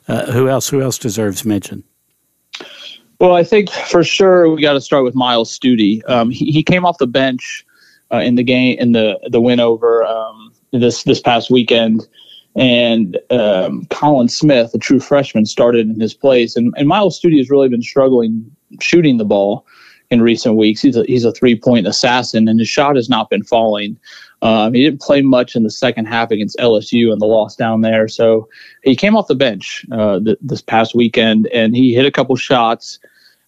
Uh, 0.08 0.32
who 0.32 0.50
else? 0.50 0.68
Who 0.70 0.82
else 0.82 0.98
deserves 0.98 1.46
mention? 1.46 1.84
Well, 3.20 3.36
I 3.36 3.44
think 3.44 3.70
for 3.70 4.04
sure 4.04 4.50
we 4.50 4.62
got 4.62 4.74
to 4.74 4.82
start 4.82 5.04
with 5.04 5.14
Myles 5.14 5.52
Stute. 5.52 6.02
Um, 6.10 6.32
he, 6.32 6.52
he, 6.52 6.64
came 6.64 6.86
off 6.86 6.98
the 6.98 7.08
bench 7.08 7.66
uh, 8.12 8.18
in 8.18 8.36
the 8.36 8.44
game 8.44 8.78
in 8.80 8.94
the 8.94 9.20
the 9.30 9.40
win 9.40 9.60
over 9.60 10.04
um, 10.04 10.52
this 10.72 11.04
this 11.04 11.22
past 11.22 11.52
weekend, 11.52 12.08
and 12.56 13.18
um, 13.30 13.86
Colin 13.90 14.28
Smith, 14.28 14.74
a 14.74 14.80
true 14.80 15.00
freshman, 15.00 15.46
started 15.46 15.88
in 15.88 16.00
his 16.00 16.14
place. 16.14 16.56
And, 16.56 16.74
and 16.78 16.88
Myles 16.88 17.18
Stute 17.18 17.38
has 17.38 17.50
really 17.50 17.70
been 17.70 17.84
struggling 17.84 18.52
shooting 18.82 19.18
the 19.18 19.26
ball 19.26 19.66
in 20.10 20.22
recent 20.22 20.56
weeks. 20.56 20.82
He's 20.82 20.98
a, 20.98 21.04
he's 21.06 21.26
a 21.26 21.32
three 21.32 21.58
point 21.58 21.88
assassin, 21.88 22.48
and 22.48 22.60
his 22.60 22.70
shot 22.70 22.96
has 22.96 23.10
not 23.10 23.30
been 23.30 23.44
falling. 23.44 23.98
Um, 24.42 24.74
he 24.74 24.84
didn't 24.84 25.02
play 25.02 25.22
much 25.22 25.56
in 25.56 25.64
the 25.64 25.72
second 25.72 26.06
half 26.06 26.32
against 26.32 26.58
LSU 26.58 27.12
and 27.12 27.22
the 27.22 27.26
loss 27.26 27.56
down 27.56 27.82
there. 27.82 28.08
So 28.08 28.48
he 28.84 28.96
came 28.96 29.16
off 29.16 29.28
the 29.28 29.36
bench 29.36 29.86
uh, 29.92 30.20
th- 30.20 30.38
this 30.42 30.62
past 30.62 30.94
weekend 30.94 31.48
and 31.48 31.76
he 31.76 31.94
hit 31.94 32.06
a 32.06 32.12
couple 32.12 32.36
shots. 32.36 33.00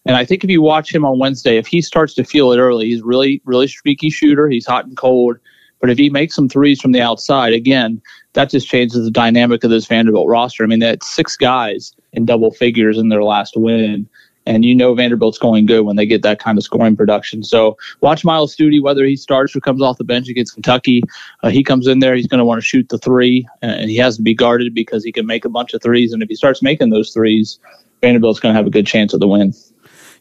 And 0.06 0.16
I 0.16 0.24
think 0.24 0.44
if 0.44 0.50
you 0.50 0.62
watch 0.62 0.94
him 0.94 1.06
on 1.06 1.20
Wednesday, 1.20 1.58
if 1.58 1.68
he 1.68 1.82
starts 1.82 2.14
to 2.16 2.24
feel 2.24 2.52
it 2.52 2.58
early, 2.58 2.88
he's 2.88 3.02
really, 3.02 3.42
really 3.46 3.68
streaky 3.68 4.10
shooter. 4.10 4.48
He's 4.48 4.66
hot 4.66 4.86
and 4.86 4.96
cold. 4.96 5.38
But 5.80 5.90
if 5.90 5.98
he 5.98 6.10
makes 6.10 6.34
some 6.34 6.50
threes 6.50 6.82
from 6.82 6.94
the 6.94 7.02
outside, 7.02 7.54
again, 7.54 8.02
that 8.34 8.50
just 8.50 8.68
changes 8.68 9.04
the 9.04 9.12
dynamic 9.12 9.64
of 9.64 9.70
this 9.70 9.86
Vanderbilt 9.86 10.28
roster. 10.28 10.64
I 10.64 10.68
mean, 10.68 10.80
they 10.80 10.88
had 10.88 11.04
six 11.04 11.36
guys 11.36 11.94
in 12.14 12.26
double 12.26 12.52
figures 12.52 12.98
in 12.98 13.10
their 13.10 13.24
last 13.24 13.56
win 13.56 14.10
and 14.48 14.66
you 14.66 14.74
know 14.74 14.96
Vanderbilt's 14.96 15.38
going 15.38 15.66
good 15.66 15.82
when 15.82 15.98
they 15.98 16.06
get 16.06 16.24
that 16.24 16.40
kind 16.40 16.58
of 16.58 16.64
scoring 16.64 16.96
production. 16.96 17.44
So 17.44 17.78
watch 18.02 18.24
Myles 18.24 18.54
Stute, 18.54 18.82
whether 18.82 19.06
he 19.06 19.16
starts 19.16 19.56
or 19.56 19.60
comes 19.60 19.82
off 19.82 19.98
the 19.98 20.04
bench 20.04 20.30
against 20.30 20.54
Kentucky. 20.54 21.04
Uh, 21.44 21.50
he 21.50 21.64
comes 21.64 21.86
in 21.86 22.00
there, 22.00 22.16
he's 22.16 22.28
going 22.28 22.40
to 22.40 22.46
want 22.46 22.62
to 22.62 22.68
shoot 22.68 22.90
the 22.90 22.98
three, 22.98 23.48
and 23.62 23.90
he 23.90 23.98
has 23.98 24.16
to 24.16 24.22
be 24.22 24.34
guarded 24.34 24.74
because 24.74 25.04
he 25.04 25.12
can 25.12 25.26
make 25.26 25.46
a 25.46 25.50
bunch 25.50 25.74
of 25.74 25.82
threes. 25.84 26.14
And 26.14 26.24
if 26.24 26.30
he 26.30 26.36
starts 26.36 26.64
making 26.64 26.90
those 26.90 27.14
threes, 27.14 27.60
Vanderbilt's 28.02 28.40
going 28.40 28.54
to 28.54 28.58
have 28.58 28.68
a 28.68 28.72
good 28.72 28.88
chance 28.88 29.14
of 29.14 29.20
the 29.20 29.28
win. 29.28 29.54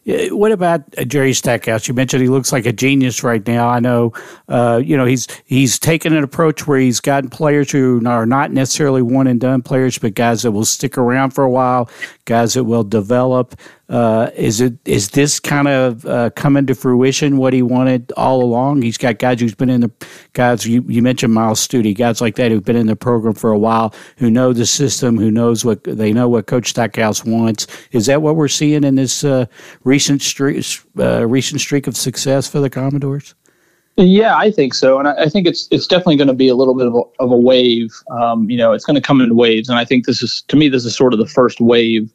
What 0.07 0.53
about 0.53 0.83
uh, 0.97 1.03
Jerry 1.03 1.33
Stackhouse? 1.33 1.89
You 1.89 1.93
mentioned 1.93 2.23
he 2.23 2.29
looks 2.29 2.53
like 2.53 2.65
a 2.65 2.71
genius 2.71 3.23
right 3.23 3.45
now. 3.45 3.67
I 3.67 3.81
know, 3.81 4.13
uh, 4.47 4.81
you 4.81 4.95
know, 4.95 5.03
he's 5.03 5.27
he's 5.43 5.77
taken 5.77 6.13
an 6.13 6.23
approach 6.23 6.65
where 6.65 6.79
he's 6.79 7.01
gotten 7.01 7.29
players 7.29 7.71
who 7.71 8.01
are 8.07 8.25
not 8.25 8.53
necessarily 8.53 9.01
one 9.01 9.27
and 9.27 9.37
done 9.37 9.61
players, 9.61 9.97
but 9.97 10.13
guys 10.13 10.43
that 10.43 10.51
will 10.51 10.63
stick 10.63 10.97
around 10.97 11.31
for 11.31 11.43
a 11.43 11.49
while, 11.49 11.89
guys 12.23 12.53
that 12.53 12.63
will 12.63 12.85
develop. 12.85 13.55
Uh, 13.89 14.29
is 14.35 14.59
it 14.59 14.73
is 14.83 15.09
this 15.11 15.39
kind 15.39 15.67
of 15.67 16.05
uh, 16.05 16.29
coming 16.31 16.65
to 16.65 16.75
fruition 16.75 17.37
what 17.37 17.53
he 17.53 17.61
wanted 17.61 18.11
all 18.17 18.43
along? 18.43 18.81
He's 18.81 18.97
got 18.97 19.17
guys 19.17 19.39
who's 19.39 19.55
been 19.55 19.69
in 19.69 19.79
the 19.79 19.91
guys 20.33 20.65
you, 20.65 20.83
you 20.89 21.01
mentioned 21.01 21.33
Myles 21.33 21.65
Stute, 21.65 21.95
guys 21.95 22.19
like 22.19 22.35
that 22.35 22.51
who've 22.51 22.63
been 22.63 22.75
in 22.75 22.87
the 22.87 22.97
program 22.97 23.33
for 23.33 23.49
a 23.49 23.57
while, 23.57 23.93
who 24.17 24.29
know 24.29 24.51
the 24.51 24.65
system, 24.65 25.17
who 25.17 25.31
knows 25.31 25.63
what 25.63 25.85
they 25.85 26.11
know 26.11 26.27
what 26.27 26.47
Coach 26.47 26.67
Stackhouse 26.67 27.23
wants. 27.23 27.65
Is 27.93 28.07
that 28.07 28.21
what 28.21 28.35
we're 28.35 28.49
seeing 28.49 28.83
in 28.83 28.95
this 28.95 29.23
uh, 29.23 29.45
recent 29.85 30.21
streak 30.21 30.65
uh, 30.99 31.25
recent 31.25 31.61
streak 31.61 31.87
of 31.87 31.95
success 31.95 32.45
for 32.45 32.59
the 32.59 32.69
Commodores? 32.69 33.35
Yeah, 33.95 34.35
I 34.35 34.51
think 34.51 34.73
so, 34.73 34.99
and 34.99 35.07
I, 35.07 35.23
I 35.23 35.29
think 35.29 35.47
it's 35.47 35.69
it's 35.71 35.87
definitely 35.87 36.17
going 36.17 36.27
to 36.27 36.33
be 36.33 36.49
a 36.49 36.55
little 36.55 36.75
bit 36.75 36.87
of 36.87 36.93
a, 36.93 37.01
of 37.23 37.31
a 37.31 37.37
wave. 37.37 37.91
Um, 38.11 38.49
you 38.49 38.57
know, 38.57 38.73
it's 38.73 38.85
going 38.85 38.95
to 38.95 39.01
come 39.01 39.21
in 39.21 39.35
waves, 39.37 39.69
and 39.69 39.79
I 39.79 39.85
think 39.85 40.05
this 40.05 40.21
is 40.21 40.43
to 40.49 40.57
me 40.57 40.67
this 40.67 40.83
is 40.83 40.93
sort 40.93 41.13
of 41.13 41.19
the 41.19 41.25
first 41.25 41.61
wave 41.61 42.11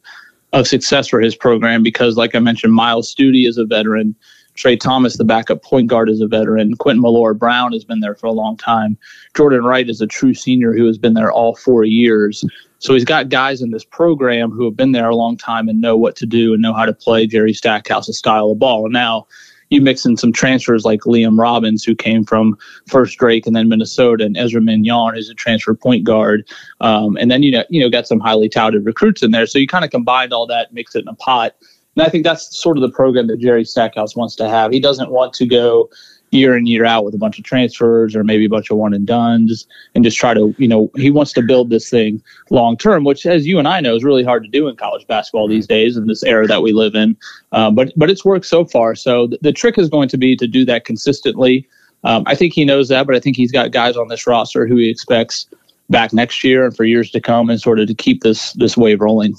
of 0.53 0.67
success 0.67 1.07
for 1.07 1.19
his 1.19 1.35
program 1.35 1.83
because, 1.83 2.15
like 2.15 2.35
I 2.35 2.39
mentioned, 2.39 2.73
Myles 2.73 3.13
Stute 3.13 3.47
is 3.47 3.57
a 3.57 3.65
veteran. 3.65 4.15
Trey 4.53 4.75
Thomas, 4.75 5.17
the 5.17 5.25
backup 5.25 5.63
point 5.63 5.87
guard, 5.87 6.09
is 6.09 6.21
a 6.21 6.27
veteran. 6.27 6.75
Quentin 6.75 7.01
Millora-Brown 7.01 7.73
has 7.73 7.83
been 7.83 8.01
there 8.01 8.13
for 8.13 8.27
a 8.27 8.31
long 8.31 8.55
time. 8.55 8.95
Jordan 9.35 9.63
Wright 9.63 9.89
is 9.89 9.99
a 9.99 10.05
true 10.05 10.35
senior 10.35 10.73
who 10.73 10.85
has 10.85 10.99
been 10.99 11.15
there 11.15 11.31
all 11.31 11.55
four 11.55 11.83
years. 11.83 12.45
So 12.77 12.93
he's 12.93 13.03
got 13.03 13.29
guys 13.29 13.63
in 13.63 13.71
this 13.71 13.83
program 13.83 14.51
who 14.51 14.65
have 14.65 14.77
been 14.77 14.91
there 14.91 15.09
a 15.09 15.15
long 15.15 15.37
time 15.37 15.69
and 15.69 15.81
know 15.81 15.97
what 15.97 16.15
to 16.17 16.27
do 16.27 16.53
and 16.53 16.61
know 16.61 16.73
how 16.73 16.85
to 16.85 16.93
play 16.93 17.25
Jerry 17.25 17.53
Stackhouse's 17.53 18.19
style 18.19 18.51
of 18.51 18.59
ball. 18.59 18.85
And 18.85 18.93
now 18.93 19.25
you 19.73 19.81
mix 19.81 20.05
in 20.05 20.15
some 20.17 20.31
transfers 20.31 20.85
like 20.85 21.01
Liam 21.01 21.39
Robbins, 21.39 21.83
who 21.83 21.95
came 21.95 22.23
from 22.23 22.57
First 22.87 23.17
Drake 23.17 23.45
and 23.45 23.55
then 23.55 23.67
Minnesota, 23.67 24.23
and 24.23 24.37
Ezra 24.37 24.61
Manjon, 24.61 25.15
who's 25.15 25.29
a 25.29 25.33
transfer 25.33 25.73
point 25.73 26.03
guard, 26.03 26.47
um, 26.81 27.17
and 27.17 27.29
then 27.29 27.43
you 27.43 27.51
know 27.51 27.63
you 27.69 27.81
know 27.81 27.89
got 27.89 28.07
some 28.07 28.19
highly 28.19 28.49
touted 28.49 28.85
recruits 28.85 29.23
in 29.23 29.31
there. 29.31 29.45
So 29.45 29.59
you 29.59 29.67
kind 29.67 29.83
of 29.83 29.91
combined 29.91 30.33
all 30.33 30.47
that, 30.47 30.73
mix 30.73 30.95
it 30.95 30.99
in 30.99 31.07
a 31.07 31.15
pot, 31.15 31.55
And 31.95 32.05
I 32.05 32.09
think 32.09 32.23
that's 32.23 32.57
sort 32.57 32.77
of 32.77 32.81
the 32.81 32.91
program 32.91 33.27
that 33.27 33.39
Jerry 33.39 33.65
Stackhouse 33.65 34.15
wants 34.15 34.35
to 34.37 34.47
have. 34.47 34.71
He 34.71 34.79
doesn't 34.79 35.11
want 35.11 35.33
to 35.33 35.45
go 35.45 35.89
year 36.33 36.57
in 36.57 36.65
year 36.65 36.85
out 36.85 37.05
with 37.05 37.13
a 37.13 37.17
bunch 37.17 37.37
of 37.37 37.45
transfers 37.45 38.15
or 38.15 38.23
maybe 38.23 38.45
a 38.45 38.49
bunch 38.49 38.69
of 38.69 38.77
one 38.77 38.93
and 38.93 39.05
dones 39.05 39.67
and 39.95 40.03
just 40.03 40.17
try 40.17 40.33
to 40.33 40.53
you 40.57 40.67
know 40.67 40.89
he 40.95 41.11
wants 41.11 41.31
to 41.33 41.41
build 41.41 41.69
this 41.69 41.89
thing 41.89 42.21
long 42.49 42.75
term 42.75 43.03
which 43.03 43.25
as 43.25 43.45
you 43.45 43.59
and 43.59 43.67
i 43.67 43.79
know 43.79 43.95
is 43.95 44.03
really 44.03 44.23
hard 44.23 44.43
to 44.43 44.49
do 44.49 44.67
in 44.67 44.75
college 44.75 45.05
basketball 45.07 45.47
these 45.47 45.67
days 45.67 45.95
in 45.95 46.07
this 46.07 46.23
era 46.23 46.47
that 46.47 46.61
we 46.61 46.73
live 46.73 46.95
in. 46.95 47.15
Um, 47.51 47.75
but 47.75 47.91
but 47.95 48.09
it's 48.09 48.25
worked 48.25 48.45
so 48.45 48.65
far. 48.65 48.95
So 48.95 49.27
the, 49.27 49.37
the, 49.41 49.53
trick 49.53 49.77
is 49.77 49.89
going 49.89 50.09
to 50.09 50.17
be 50.17 50.35
to 50.35 50.47
do 50.47 50.65
that 50.65 50.85
consistently. 50.85 51.67
Um, 52.05 52.23
i 52.25 52.35
think 52.35 52.51
he 52.53 52.65
knows 52.65 52.89
that 52.89 53.07
but 53.07 53.15
i 53.15 53.19
think 53.21 53.37
he's 53.37 53.51
got 53.51 53.71
guys 53.71 53.95
on 53.95 54.09
this 54.09 54.27
roster 54.27 54.67
who 54.67 54.75
he 54.75 54.89
expects 54.89 55.47
back 55.89 56.11
next 56.11 56.43
year 56.43 56.65
and 56.65 56.75
for 56.75 56.83
years 56.83 57.09
to 57.11 57.21
come 57.21 57.49
and 57.49 57.61
sort 57.61 57.79
of 57.79 57.87
to 57.87 57.93
keep 57.93 58.23
this 58.23 58.51
this 58.53 58.75
wave 58.75 58.99
rolling 58.99 59.35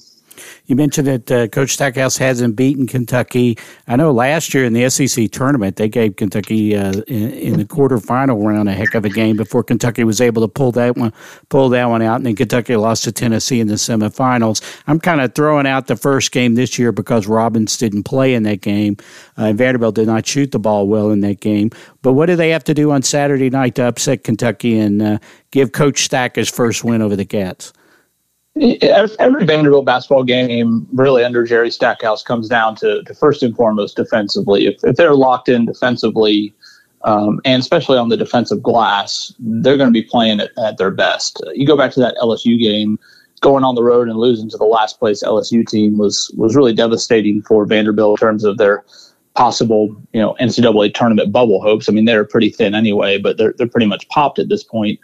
you 0.67 0.77
mentioned 0.77 1.07
that 1.07 1.31
uh, 1.31 1.49
Coach 1.49 1.71
Stackhouse 1.71 2.17
hasn't 2.17 2.57
beaten 2.57 2.87
Kentucky. 2.87 3.59
I 3.87 3.97
know 3.97 4.13
last 4.13 4.55
year 4.55 4.65
in 4.65 4.73
the 4.73 4.89
SEC 4.91 5.31
tournament, 5.31 5.77
they 5.77 5.89
gave 5.89 6.17
Kentucky 6.17 6.77
uh, 6.77 6.93
in, 7.07 7.31
in, 7.33 7.59
the 7.59 7.65
quarterfinal 7.65 8.45
round 8.45 8.69
a 8.69 8.73
heck 8.73 8.95
of 8.95 9.05
a 9.05 9.09
game 9.09 9.37
before 9.37 9.63
Kentucky 9.63 10.05
was 10.05 10.21
able 10.21 10.43
to 10.43 10.49
pull 10.49 10.73
that 10.73 10.97
one 10.97 11.13
pull 11.49 11.69
that 11.71 11.87
one 11.87 12.03
out, 12.03 12.17
and 12.17 12.27
then 12.27 12.37
Kentucky 12.37 12.77
lost 12.77 13.05
to 13.05 13.13
Tennessee 13.13 13.61
in 13.61 13.69
the 13.69 13.75
semifinals. 13.75 14.63
I'm 14.87 15.01
kind 15.01 15.21
of 15.21 15.35
throwing 15.35 15.67
out 15.67 15.87
the 15.87 15.97
first 15.97 16.33
game 16.33 16.55
this 16.55 16.79
year 16.79 16.93
because 16.93 17.27
Robbins 17.27 17.77
didn't 17.77 18.05
play 18.05 18.35
in 18.35 18.43
that 18.45 18.61
game. 18.61 18.97
Uh, 19.37 19.53
Vanderbilt 19.53 19.95
did 19.95 20.07
not 20.07 20.27
shoot 20.27 20.53
the 20.53 20.59
ball 20.59 20.87
well 20.87 21.11
in 21.11 21.21
that 21.21 21.41
game. 21.41 21.71
But 22.03 22.13
what 22.13 22.27
do 22.27 22.37
they 22.37 22.51
have 22.51 22.65
to 22.65 22.75
do 22.75 22.91
on 22.91 23.03
Saturday 23.03 23.51
night 23.51 23.75
to 23.77 23.85
upset 23.85 24.25
Kentucky 24.25 24.79
and 24.79 25.01
uh, 25.01 25.19
give 25.51 25.73
Coach 25.73 26.05
Stack 26.05 26.37
his 26.37 26.49
first 26.49 26.85
win 26.85 27.03
over 27.03 27.17
the 27.17 27.25
Cats? 27.25 27.73
Every 28.57 29.45
Vanderbilt 29.45 29.85
basketball 29.85 30.25
game, 30.25 30.87
really 30.93 31.25
under 31.25 31.45
Jerry 31.45 31.71
Stackhouse, 31.71 32.23
comes 32.23 32.49
down 32.49 32.77
to, 32.77 33.03
to 33.03 33.15
first 33.15 33.43
and 33.43 33.55
foremost 33.57 33.97
defensively. 33.97 34.67
If, 34.67 34.85
if 34.85 34.97
they're 34.97 35.15
locked 35.15 35.49
in 35.49 35.67
defensively, 35.67 36.55
um, 37.03 37.41
and 37.45 37.61
especially 37.61 37.99
on 37.99 38.09
the 38.09 38.17
defensive 38.17 38.63
glass, 38.63 39.35
they're 39.39 39.77
going 39.77 39.89
to 39.89 39.93
be 39.93 40.03
playing 40.03 40.41
at, 40.41 40.51
at 40.59 40.79
their 40.79 40.91
best. 40.91 41.43
You 41.55 41.67
go 41.67 41.77
back 41.77 41.93
to 41.93 42.01
that 42.01 42.17
LSU 42.23 42.59
game, 42.59 42.99
going 43.41 43.65
on 43.65 43.75
the 43.75 43.83
road 43.83 44.09
and 44.09 44.17
losing 44.19 44.49
to 44.51 44.57
the 44.57 44.65
last 44.65 44.99
place 44.99 45.23
LSU 45.23 45.67
team 45.67 45.99
was 45.99 46.31
was 46.37 46.57
really 46.57 46.73
devastating 46.73 47.43
for 47.43 47.67
Vanderbilt 47.67 48.21
in 48.21 48.27
terms 48.27 48.45
of 48.45 48.57
their 48.57 48.85
possible, 49.35 49.95
you 50.15 50.21
know, 50.21 50.35
NCAA 50.41 50.95
tournament 50.95 51.31
bubble 51.31 51.61
hopes. 51.61 51.89
I 51.89 51.93
mean, 51.93 52.07
they're 52.07 52.25
pretty 52.25 52.49
thin 52.49 52.75
anyway, 52.75 53.19
but 53.19 53.37
they're 53.37 53.53
they're 53.59 53.69
pretty 53.69 53.87
much 53.87 54.09
popped 54.09 54.39
at 54.39 54.49
this 54.49 54.63
point 54.63 54.99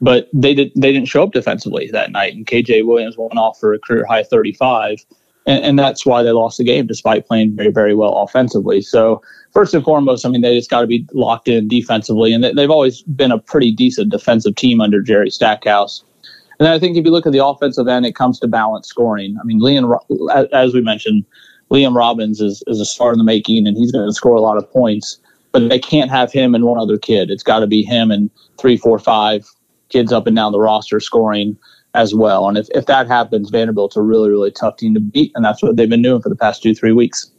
but 0.00 0.28
they 0.32 0.54
did 0.54 0.72
they 0.76 0.92
didn't 0.92 1.08
show 1.08 1.22
up 1.22 1.32
defensively 1.32 1.90
that 1.92 2.10
night. 2.10 2.34
And 2.34 2.46
KJ 2.46 2.86
Williams 2.86 3.16
went 3.18 3.36
off 3.36 3.58
for 3.58 3.72
a 3.72 3.78
career 3.78 4.06
high 4.06 4.22
35, 4.22 5.04
and, 5.46 5.64
and 5.64 5.78
that's 5.78 6.06
why 6.06 6.22
they 6.22 6.30
lost 6.30 6.58
the 6.58 6.64
game 6.64 6.86
despite 6.86 7.26
playing 7.26 7.56
very 7.56 7.70
very 7.70 7.94
well 7.94 8.16
offensively. 8.18 8.80
So 8.80 9.22
first 9.52 9.74
and 9.74 9.84
foremost, 9.84 10.24
I 10.24 10.30
mean 10.30 10.40
they 10.40 10.56
just 10.56 10.70
got 10.70 10.80
to 10.80 10.86
be 10.86 11.06
locked 11.12 11.48
in 11.48 11.68
defensively, 11.68 12.32
and 12.32 12.44
they've 12.44 12.70
always 12.70 13.02
been 13.02 13.32
a 13.32 13.38
pretty 13.38 13.72
decent 13.72 14.10
defensive 14.10 14.54
team 14.54 14.80
under 14.80 15.02
Jerry 15.02 15.30
Stackhouse. 15.30 16.04
And 16.58 16.66
then 16.66 16.74
I 16.74 16.78
think 16.78 16.98
if 16.98 17.06
you 17.06 17.10
look 17.10 17.24
at 17.24 17.32
the 17.32 17.44
offensive 17.44 17.88
end, 17.88 18.04
it 18.04 18.14
comes 18.14 18.38
to 18.40 18.46
balance 18.46 18.86
scoring. 18.86 19.34
I 19.40 19.44
mean, 19.44 19.60
Liam, 19.60 19.98
as 20.52 20.74
we 20.74 20.82
mentioned, 20.82 21.24
Liam 21.70 21.96
Robbins 21.96 22.42
is, 22.42 22.62
is 22.66 22.80
a 22.80 22.84
star 22.84 23.12
in 23.12 23.18
the 23.18 23.24
making, 23.24 23.66
and 23.66 23.78
he's 23.78 23.90
going 23.90 24.06
to 24.06 24.12
score 24.12 24.34
a 24.34 24.42
lot 24.42 24.58
of 24.58 24.70
points. 24.70 25.18
But 25.52 25.70
they 25.70 25.78
can't 25.78 26.10
have 26.10 26.30
him 26.30 26.54
and 26.54 26.64
one 26.64 26.78
other 26.78 26.98
kid. 26.98 27.30
It's 27.30 27.42
got 27.42 27.60
to 27.60 27.66
be 27.66 27.82
him 27.82 28.10
and 28.10 28.30
three, 28.58 28.76
four, 28.76 28.98
five 28.98 29.50
kids 29.90 30.12
up 30.12 30.26
and 30.26 30.36
down 30.36 30.52
the 30.52 30.60
roster 30.60 31.00
scoring 31.00 31.56
as 31.94 32.14
well. 32.14 32.48
And 32.48 32.56
if, 32.56 32.68
if 32.74 32.86
that 32.86 33.08
happens, 33.08 33.50
Vanderbilt's 33.50 33.96
a 33.96 34.02
really, 34.02 34.30
really 34.30 34.50
tough 34.50 34.76
team 34.76 34.94
to 34.94 35.00
beat. 35.00 35.32
And 35.34 35.44
that's 35.44 35.62
what 35.62 35.76
they've 35.76 35.90
been 35.90 36.02
doing 36.02 36.22
for 36.22 36.28
the 36.28 36.36
past 36.36 36.62
two, 36.62 36.74
three 36.74 36.92
weeks. 36.92 37.30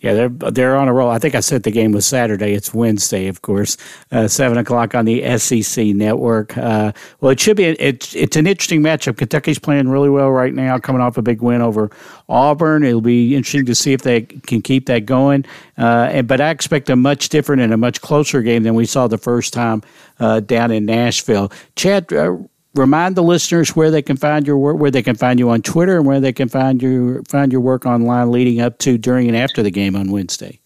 Yeah, 0.00 0.14
they're 0.14 0.28
they're 0.28 0.76
on 0.76 0.88
a 0.88 0.92
roll. 0.92 1.10
I 1.10 1.18
think 1.18 1.34
I 1.34 1.40
said 1.40 1.62
the 1.62 1.70
game 1.70 1.92
was 1.92 2.06
Saturday. 2.06 2.52
It's 2.52 2.74
Wednesday, 2.74 3.26
of 3.28 3.42
course, 3.42 3.76
uh, 4.12 4.28
seven 4.28 4.58
o'clock 4.58 4.94
on 4.94 5.04
the 5.04 5.38
SEC 5.38 5.86
network. 5.86 6.56
Uh, 6.56 6.92
well, 7.20 7.32
it 7.32 7.40
should 7.40 7.56
be. 7.56 7.64
It's 7.64 8.14
it's 8.14 8.36
an 8.36 8.46
interesting 8.46 8.82
matchup. 8.82 9.16
Kentucky's 9.16 9.58
playing 9.58 9.88
really 9.88 10.10
well 10.10 10.30
right 10.30 10.54
now, 10.54 10.78
coming 10.78 11.00
off 11.00 11.16
a 11.16 11.22
big 11.22 11.42
win 11.42 11.62
over 11.62 11.90
Auburn. 12.28 12.84
It'll 12.84 13.00
be 13.00 13.34
interesting 13.34 13.66
to 13.66 13.74
see 13.74 13.92
if 13.92 14.02
they 14.02 14.22
can 14.22 14.62
keep 14.62 14.86
that 14.86 15.06
going. 15.06 15.44
Uh, 15.78 16.08
and, 16.10 16.28
but 16.28 16.40
I 16.40 16.50
expect 16.50 16.88
a 16.90 16.96
much 16.96 17.28
different 17.28 17.62
and 17.62 17.72
a 17.72 17.76
much 17.76 18.00
closer 18.00 18.42
game 18.42 18.62
than 18.62 18.74
we 18.74 18.86
saw 18.86 19.08
the 19.08 19.18
first 19.18 19.52
time 19.52 19.82
uh, 20.20 20.40
down 20.40 20.70
in 20.70 20.84
Nashville. 20.84 21.50
Chad, 21.76 22.12
uh, 22.12 22.36
remind 22.74 23.16
the 23.16 23.22
listeners 23.22 23.74
where 23.74 23.90
they 23.90 24.02
can 24.02 24.16
find 24.16 24.46
your 24.46 24.58
work, 24.58 24.76
where 24.78 24.90
they 24.90 25.02
can 25.02 25.16
find 25.16 25.38
you 25.38 25.50
on 25.50 25.62
Twitter, 25.62 25.96
and 25.96 26.06
where 26.06 26.20
they 26.20 26.32
can 26.32 26.48
find 26.48 26.82
your 26.82 27.22
find 27.24 27.52
your 27.52 27.60
work 27.60 27.86
online 27.86 28.30
leading 28.30 28.60
up 28.60 28.78
to, 28.78 28.98
during, 28.98 29.28
and 29.28 29.36
after 29.36 29.62
the 29.62 29.70
game 29.70 29.96
on 29.96 30.10
Wednesday. 30.10 30.60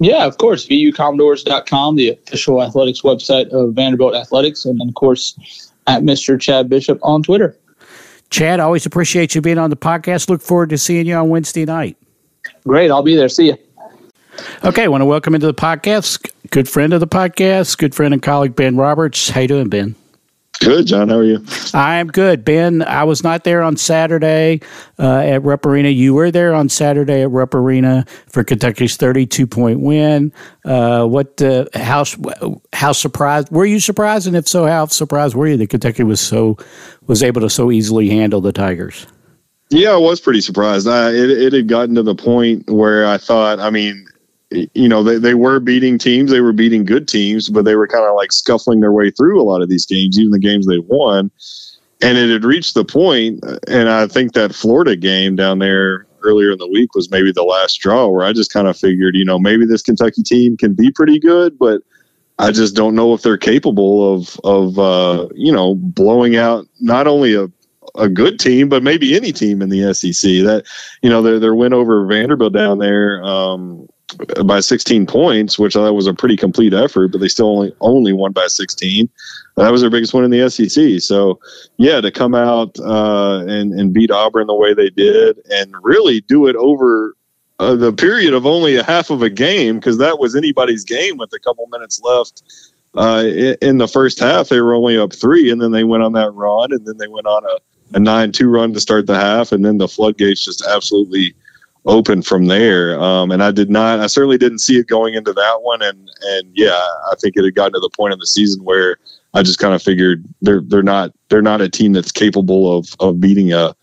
Yeah, 0.00 0.26
of 0.26 0.38
course. 0.38 0.66
VUCommodores.com, 0.66 1.96
the 1.96 2.10
official 2.10 2.62
athletics 2.62 3.02
website 3.02 3.48
of 3.48 3.74
Vanderbilt 3.74 4.14
Athletics, 4.14 4.64
and 4.64 4.80
then, 4.80 4.88
of 4.88 4.94
course, 4.94 5.72
at 5.88 6.02
Mr. 6.02 6.40
Chad 6.40 6.68
Bishop 6.68 7.00
on 7.02 7.22
Twitter. 7.22 7.56
Chad, 8.30 8.60
always 8.60 8.86
appreciate 8.86 9.34
you 9.34 9.40
being 9.40 9.58
on 9.58 9.70
the 9.70 9.76
podcast. 9.76 10.28
Look 10.28 10.42
forward 10.42 10.70
to 10.70 10.78
seeing 10.78 11.06
you 11.06 11.14
on 11.14 11.30
Wednesday 11.30 11.64
night. 11.64 11.96
Great. 12.64 12.90
I'll 12.90 13.02
be 13.02 13.16
there. 13.16 13.28
See 13.28 13.46
you. 13.46 13.56
Okay, 14.64 14.84
I 14.84 14.88
want 14.88 15.00
to 15.00 15.06
welcome 15.06 15.34
into 15.34 15.46
the 15.46 15.54
podcast. 15.54 16.30
Good 16.50 16.68
friend 16.68 16.92
of 16.92 17.00
the 17.00 17.08
podcast, 17.08 17.76
good 17.78 17.94
friend 17.94 18.14
and 18.14 18.22
colleague 18.22 18.54
Ben 18.54 18.76
Roberts. 18.76 19.30
How 19.30 19.40
you 19.40 19.48
doing, 19.48 19.68
Ben? 19.68 19.96
Good, 20.60 20.86
John. 20.86 21.08
How 21.08 21.18
are 21.18 21.24
you? 21.24 21.44
I 21.72 21.96
am 21.96 22.08
good. 22.08 22.44
Ben, 22.44 22.82
I 22.82 23.04
was 23.04 23.22
not 23.22 23.44
there 23.44 23.62
on 23.62 23.76
Saturday 23.76 24.60
uh, 24.98 25.18
at 25.18 25.44
Rupp 25.44 25.64
Arena. 25.64 25.88
You 25.88 26.14
were 26.14 26.32
there 26.32 26.52
on 26.52 26.68
Saturday 26.68 27.22
at 27.22 27.30
Rupp 27.30 27.54
Arena 27.54 28.04
for 28.26 28.42
Kentucky's 28.42 28.96
32 28.96 29.46
point 29.46 29.80
win. 29.80 30.32
Uh, 30.64 31.06
what, 31.06 31.40
uh, 31.40 31.66
how, 31.74 32.04
how 32.72 32.90
surprised 32.90 33.50
were 33.52 33.66
you 33.66 33.78
surprised? 33.78 34.26
And 34.26 34.36
if 34.36 34.48
so, 34.48 34.66
how 34.66 34.86
surprised 34.86 35.36
were 35.36 35.46
you 35.46 35.56
that 35.58 35.70
Kentucky 35.70 36.02
was 36.02 36.20
so, 36.20 36.56
was 37.06 37.22
able 37.22 37.40
to 37.42 37.50
so 37.50 37.70
easily 37.70 38.08
handle 38.08 38.40
the 38.40 38.52
Tigers? 38.52 39.06
Yeah, 39.70 39.92
I 39.92 39.96
was 39.96 40.20
pretty 40.20 40.40
surprised. 40.40 40.88
I, 40.88 41.10
it, 41.10 41.30
it 41.30 41.52
had 41.52 41.68
gotten 41.68 41.94
to 41.94 42.02
the 42.02 42.14
point 42.14 42.68
where 42.68 43.06
I 43.06 43.18
thought, 43.18 43.60
I 43.60 43.70
mean, 43.70 44.08
you 44.50 44.88
know, 44.88 45.02
they, 45.02 45.18
they 45.18 45.34
were 45.34 45.60
beating 45.60 45.98
teams, 45.98 46.30
they 46.30 46.40
were 46.40 46.52
beating 46.52 46.84
good 46.84 47.06
teams, 47.06 47.48
but 47.48 47.64
they 47.64 47.76
were 47.76 47.88
kind 47.88 48.04
of 48.04 48.14
like 48.14 48.32
scuffling 48.32 48.80
their 48.80 48.92
way 48.92 49.10
through 49.10 49.40
a 49.40 49.44
lot 49.44 49.62
of 49.62 49.68
these 49.68 49.86
games, 49.86 50.18
even 50.18 50.32
the 50.32 50.38
games 50.38 50.66
they 50.66 50.78
won. 50.78 51.30
And 52.00 52.16
it 52.16 52.30
had 52.30 52.44
reached 52.44 52.74
the 52.74 52.84
point, 52.84 53.44
and 53.66 53.88
I 53.88 54.06
think 54.06 54.32
that 54.34 54.54
Florida 54.54 54.94
game 54.94 55.34
down 55.34 55.58
there 55.58 56.06
earlier 56.22 56.52
in 56.52 56.58
the 56.58 56.68
week 56.68 56.94
was 56.94 57.10
maybe 57.10 57.32
the 57.32 57.42
last 57.42 57.72
straw 57.72 58.06
where 58.06 58.24
I 58.24 58.32
just 58.32 58.52
kind 58.52 58.68
of 58.68 58.76
figured, 58.76 59.16
you 59.16 59.24
know, 59.24 59.38
maybe 59.38 59.66
this 59.66 59.82
Kentucky 59.82 60.22
team 60.22 60.56
can 60.56 60.74
be 60.74 60.92
pretty 60.92 61.18
good, 61.18 61.58
but 61.58 61.82
I 62.38 62.52
just 62.52 62.76
don't 62.76 62.94
know 62.94 63.14
if 63.14 63.22
they're 63.22 63.36
capable 63.36 64.14
of 64.14 64.38
of 64.44 64.78
uh, 64.78 65.28
you 65.34 65.52
know 65.52 65.74
blowing 65.74 66.36
out 66.36 66.66
not 66.80 67.08
only 67.08 67.34
a 67.34 67.48
a 67.96 68.08
good 68.08 68.38
team, 68.38 68.68
but 68.68 68.82
maybe 68.82 69.16
any 69.16 69.32
team 69.32 69.60
in 69.60 69.70
the 69.70 69.92
SEC. 69.92 70.44
That 70.44 70.64
you 71.02 71.10
know 71.10 71.22
their 71.22 71.40
their 71.40 71.54
win 71.54 71.72
over 71.72 72.06
Vanderbilt 72.06 72.52
down 72.52 72.78
there. 72.78 73.22
Um, 73.24 73.88
by 74.44 74.60
16 74.60 75.06
points, 75.06 75.58
which 75.58 75.76
I 75.76 75.80
thought 75.80 75.94
was 75.94 76.06
a 76.06 76.14
pretty 76.14 76.36
complete 76.36 76.72
effort, 76.72 77.08
but 77.08 77.20
they 77.20 77.28
still 77.28 77.48
only 77.48 77.72
only 77.80 78.12
won 78.12 78.32
by 78.32 78.46
16. 78.46 79.08
That 79.56 79.70
was 79.70 79.80
their 79.80 79.90
biggest 79.90 80.14
win 80.14 80.24
in 80.24 80.30
the 80.30 80.48
SEC. 80.48 81.00
So, 81.00 81.40
yeah, 81.76 82.00
to 82.00 82.10
come 82.10 82.34
out 82.34 82.78
uh, 82.78 83.44
and 83.46 83.72
and 83.78 83.92
beat 83.92 84.10
Auburn 84.10 84.46
the 84.46 84.54
way 84.54 84.72
they 84.72 84.90
did, 84.90 85.38
and 85.50 85.74
really 85.82 86.22
do 86.22 86.46
it 86.46 86.56
over 86.56 87.16
uh, 87.58 87.74
the 87.74 87.92
period 87.92 88.34
of 88.34 88.46
only 88.46 88.76
a 88.76 88.84
half 88.84 89.10
of 89.10 89.22
a 89.22 89.30
game, 89.30 89.76
because 89.76 89.98
that 89.98 90.18
was 90.18 90.34
anybody's 90.34 90.84
game 90.84 91.16
with 91.18 91.32
a 91.32 91.38
couple 91.40 91.66
minutes 91.70 92.00
left. 92.02 92.42
Uh, 92.94 93.24
in 93.60 93.78
the 93.78 93.88
first 93.88 94.18
half, 94.18 94.48
they 94.48 94.60
were 94.60 94.74
only 94.74 94.96
up 94.96 95.12
three, 95.12 95.50
and 95.50 95.60
then 95.60 95.72
they 95.72 95.84
went 95.84 96.02
on 96.02 96.12
that 96.12 96.30
run, 96.32 96.72
and 96.72 96.86
then 96.86 96.96
they 96.96 97.08
went 97.08 97.26
on 97.26 97.44
a, 97.44 97.96
a 97.96 98.00
nine-two 98.00 98.48
run 98.48 98.72
to 98.72 98.80
start 98.80 99.06
the 99.06 99.14
half, 99.14 99.52
and 99.52 99.64
then 99.64 99.76
the 99.76 99.86
floodgates 99.86 100.44
just 100.44 100.64
absolutely 100.66 101.34
open 101.88 102.20
from 102.22 102.46
there. 102.46 103.00
Um, 103.00 103.32
and 103.32 103.42
I 103.42 103.50
did 103.50 103.70
not, 103.70 103.98
I 103.98 104.06
certainly 104.06 104.38
didn't 104.38 104.58
see 104.58 104.78
it 104.78 104.86
going 104.86 105.14
into 105.14 105.32
that 105.32 105.62
one. 105.62 105.82
And, 105.82 106.08
and 106.22 106.50
yeah, 106.54 106.86
I 107.10 107.14
think 107.20 107.36
it 107.36 107.44
had 107.44 107.54
gotten 107.54 107.72
to 107.72 107.80
the 107.80 107.90
point 107.96 108.12
in 108.12 108.18
the 108.18 108.26
season 108.26 108.62
where 108.62 108.98
I 109.34 109.42
just 109.42 109.58
kind 109.58 109.74
of 109.74 109.82
figured 109.82 110.24
they're, 110.42 110.60
they're 110.60 110.82
not, 110.82 111.12
they're 111.30 111.42
not 111.42 111.62
a 111.62 111.68
team 111.68 111.94
that's 111.94 112.12
capable 112.12 112.76
of, 112.76 112.94
of 113.00 113.20
beating 113.20 113.52
a, 113.52 113.74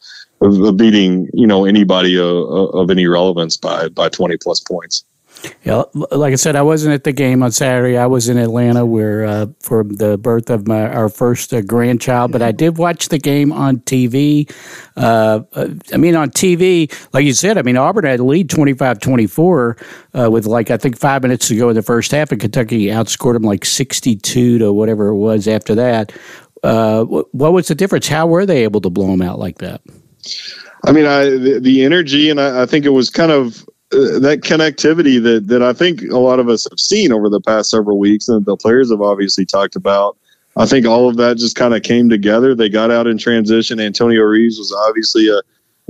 of 0.42 0.78
beating, 0.78 1.28
you 1.34 1.48
know, 1.48 1.66
anybody 1.66 2.18
of, 2.18 2.28
of 2.76 2.92
any 2.92 3.08
relevance 3.08 3.58
by, 3.58 3.90
by 3.90 4.08
20 4.08 4.38
plus 4.38 4.60
points. 4.60 5.04
Yeah, 5.64 5.84
like 5.94 6.34
I 6.34 6.36
said, 6.36 6.56
I 6.56 6.62
wasn't 6.62 6.94
at 6.94 7.04
the 7.04 7.12
game 7.12 7.42
on 7.42 7.52
Saturday. 7.52 7.98
I 7.98 8.06
was 8.06 8.30
in 8.30 8.38
Atlanta 8.38 8.86
where 8.86 9.26
uh, 9.26 9.48
for 9.60 9.84
the 9.84 10.18
birth 10.18 10.50
of 10.50 10.68
my 10.68 10.88
our 10.88 11.10
first 11.10 11.54
uh, 11.54 11.62
grandchild. 11.62 12.32
But 12.32 12.42
I 12.42 12.52
did 12.52 12.78
watch 12.78 13.10
the 13.10 13.18
game 13.18 13.52
on 13.52 13.78
TV. 13.80 14.52
Uh, 14.96 15.42
uh, 15.54 15.70
I 15.94 15.98
mean, 15.98 16.16
on 16.16 16.30
TV, 16.30 16.92
like 17.14 17.26
you 17.26 17.34
said, 17.34 17.58
I 17.58 17.62
mean 17.62 17.78
Auburn 17.78 18.06
had 18.06 18.20
a 18.20 18.24
lead 18.24 18.50
25-24 18.50 19.84
uh, 20.14 20.32
with 20.32 20.46
like 20.46 20.72
I 20.72 20.78
think 20.78 20.98
five 20.98 21.22
minutes 21.22 21.48
to 21.48 21.56
go 21.56 21.70
in 21.70 21.76
the 21.76 21.82
first 21.82 22.12
half, 22.12 22.32
and 22.32 22.40
Kentucky 22.40 22.88
outscored 22.88 23.34
them 23.34 23.44
like 23.44 23.66
sixty-two 23.66 24.60
to 24.60 24.72
whatever 24.74 25.08
it 25.08 25.18
was 25.18 25.48
after 25.48 25.76
that. 25.76 26.12
Uh, 26.64 27.04
what 27.04 27.54
was 27.54 27.68
the 27.68 27.76
difference? 27.76 28.08
How 28.08 28.26
were 28.26 28.46
they 28.46 28.64
able 28.64 28.82
to 28.82 28.90
blow 28.90 29.08
them 29.08 29.22
out 29.22 29.38
like 29.38 29.60
that? 29.60 29.82
I 30.86 30.92
mean, 30.92 31.06
I 31.06 31.26
the, 31.26 31.60
the 31.60 31.84
energy, 31.84 32.30
and 32.30 32.40
I, 32.40 32.64
I, 32.64 32.66
think 32.66 32.86
it 32.86 32.90
was 32.90 33.10
kind 33.10 33.32
of 33.32 33.68
uh, 33.94 34.20
that 34.20 34.42
connectivity 34.42 35.22
that 35.22 35.48
that 35.48 35.62
I 35.62 35.72
think 35.72 36.02
a 36.02 36.18
lot 36.18 36.40
of 36.40 36.50
us 36.50 36.68
have 36.70 36.80
seen 36.80 37.12
over 37.12 37.30
the 37.30 37.42
past 37.42 37.70
several 37.70 38.00
weeks, 38.00 38.28
and 38.28 38.44
the 38.44 38.58
players 38.58 38.90
have 38.90 39.02
obviously 39.02 39.46
talked 39.46 39.76
about. 39.76 40.18
I 40.58 40.66
think 40.66 40.88
all 40.88 41.08
of 41.08 41.18
that 41.18 41.38
just 41.38 41.56
kind 41.56 41.76
of 41.76 41.84
came 41.84 42.10
together. 42.10 42.56
They 42.56 42.70
got 42.70 42.90
out 42.90 43.08
in 43.08 43.18
transition. 43.18 43.80
Antonio 43.80 44.24
Reeves 44.24 44.58
was 44.58 44.74
obviously 44.88 45.28
a, 45.28 45.42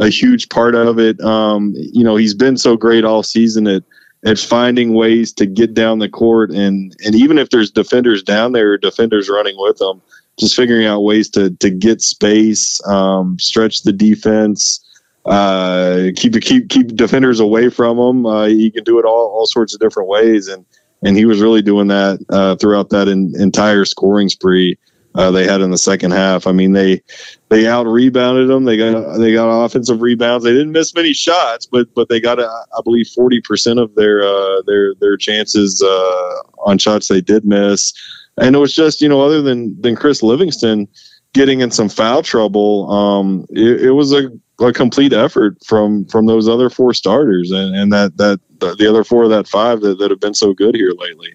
a 0.03 0.09
huge 0.09 0.49
part 0.49 0.75
of 0.75 0.99
it. 0.99 1.21
Um, 1.21 1.73
you 1.75 2.03
know, 2.03 2.15
he's 2.15 2.33
been 2.33 2.57
so 2.57 2.75
great 2.75 3.05
all 3.05 3.23
season 3.23 3.67
at 3.67 3.83
at 4.25 4.39
finding 4.39 4.93
ways 4.93 5.31
to 5.33 5.45
get 5.45 5.73
down 5.73 5.99
the 5.99 6.09
court, 6.09 6.51
and 6.51 6.93
and 7.05 7.15
even 7.15 7.37
if 7.37 7.49
there's 7.49 7.71
defenders 7.71 8.23
down 8.23 8.51
there, 8.51 8.73
or 8.73 8.77
defenders 8.77 9.29
running 9.29 9.55
with 9.57 9.77
them, 9.77 10.01
just 10.37 10.55
figuring 10.55 10.85
out 10.85 11.01
ways 11.01 11.29
to 11.29 11.51
to 11.51 11.69
get 11.69 12.01
space, 12.01 12.85
um, 12.87 13.39
stretch 13.39 13.83
the 13.83 13.93
defense 13.93 14.81
uh, 15.25 16.11
keep 16.15 16.39
keep 16.41 16.69
keep 16.69 16.95
defenders 16.95 17.39
away 17.39 17.69
from 17.69 17.97
him. 17.97 18.25
Uh, 18.25 18.45
he 18.45 18.69
can 18.69 18.83
do 18.83 18.99
it 18.99 19.05
all 19.05 19.27
all 19.27 19.45
sorts 19.45 19.73
of 19.73 19.79
different 19.79 20.07
ways, 20.07 20.47
and 20.47 20.65
and 21.03 21.17
he 21.17 21.25
was 21.25 21.41
really 21.41 21.61
doing 21.61 21.87
that 21.87 22.19
uh, 22.29 22.55
throughout 22.55 22.89
that 22.89 23.07
in, 23.07 23.33
entire 23.39 23.85
scoring 23.85 24.29
spree 24.29 24.77
uh, 25.15 25.31
they 25.31 25.45
had 25.45 25.61
in 25.61 25.71
the 25.71 25.77
second 25.77 26.11
half. 26.11 26.45
I 26.45 26.51
mean, 26.51 26.73
they 26.73 27.01
they 27.49 27.67
out 27.67 27.87
rebounded 27.87 28.49
them. 28.49 28.65
They 28.65 28.77
got 28.77 29.17
they 29.17 29.33
got 29.33 29.49
offensive 29.49 30.01
rebounds. 30.01 30.43
They 30.43 30.51
didn't 30.51 30.73
miss 30.73 30.93
many 30.93 31.13
shots, 31.13 31.65
but 31.65 31.87
but 31.95 32.09
they 32.09 32.19
got 32.19 32.39
I 32.39 32.81
believe 32.83 33.07
forty 33.07 33.41
percent 33.41 33.79
of 33.79 33.95
their 33.95 34.23
uh, 34.23 34.61
their 34.67 34.93
their 34.95 35.17
chances 35.17 35.81
uh, 35.81 36.33
on 36.59 36.77
shots 36.77 37.07
they 37.07 37.21
did 37.21 37.45
miss. 37.45 37.93
And 38.37 38.55
it 38.55 38.59
was 38.59 38.75
just 38.75 39.01
you 39.01 39.07
know 39.07 39.21
other 39.21 39.41
than 39.41 39.79
than 39.81 39.95
Chris 39.95 40.21
Livingston 40.21 40.87
getting 41.33 41.61
in 41.61 41.71
some 41.71 41.89
foul 41.89 42.21
trouble, 42.21 42.89
um, 42.91 43.45
it, 43.49 43.85
it 43.85 43.91
was 43.91 44.13
a 44.13 44.29
a 44.59 44.71
complete 44.71 45.13
effort 45.13 45.57
from 45.65 46.05
from 46.05 46.25
those 46.25 46.47
other 46.47 46.69
four 46.69 46.93
starters 46.93 47.51
and, 47.51 47.75
and 47.75 47.91
that 47.93 48.17
that 48.17 48.39
the 48.59 48.87
other 48.89 49.03
four 49.03 49.23
of 49.23 49.29
that 49.29 49.47
five 49.47 49.81
that, 49.81 49.99
that 49.99 50.09
have 50.09 50.19
been 50.19 50.33
so 50.33 50.53
good 50.53 50.75
here 50.75 50.91
lately. 50.97 51.33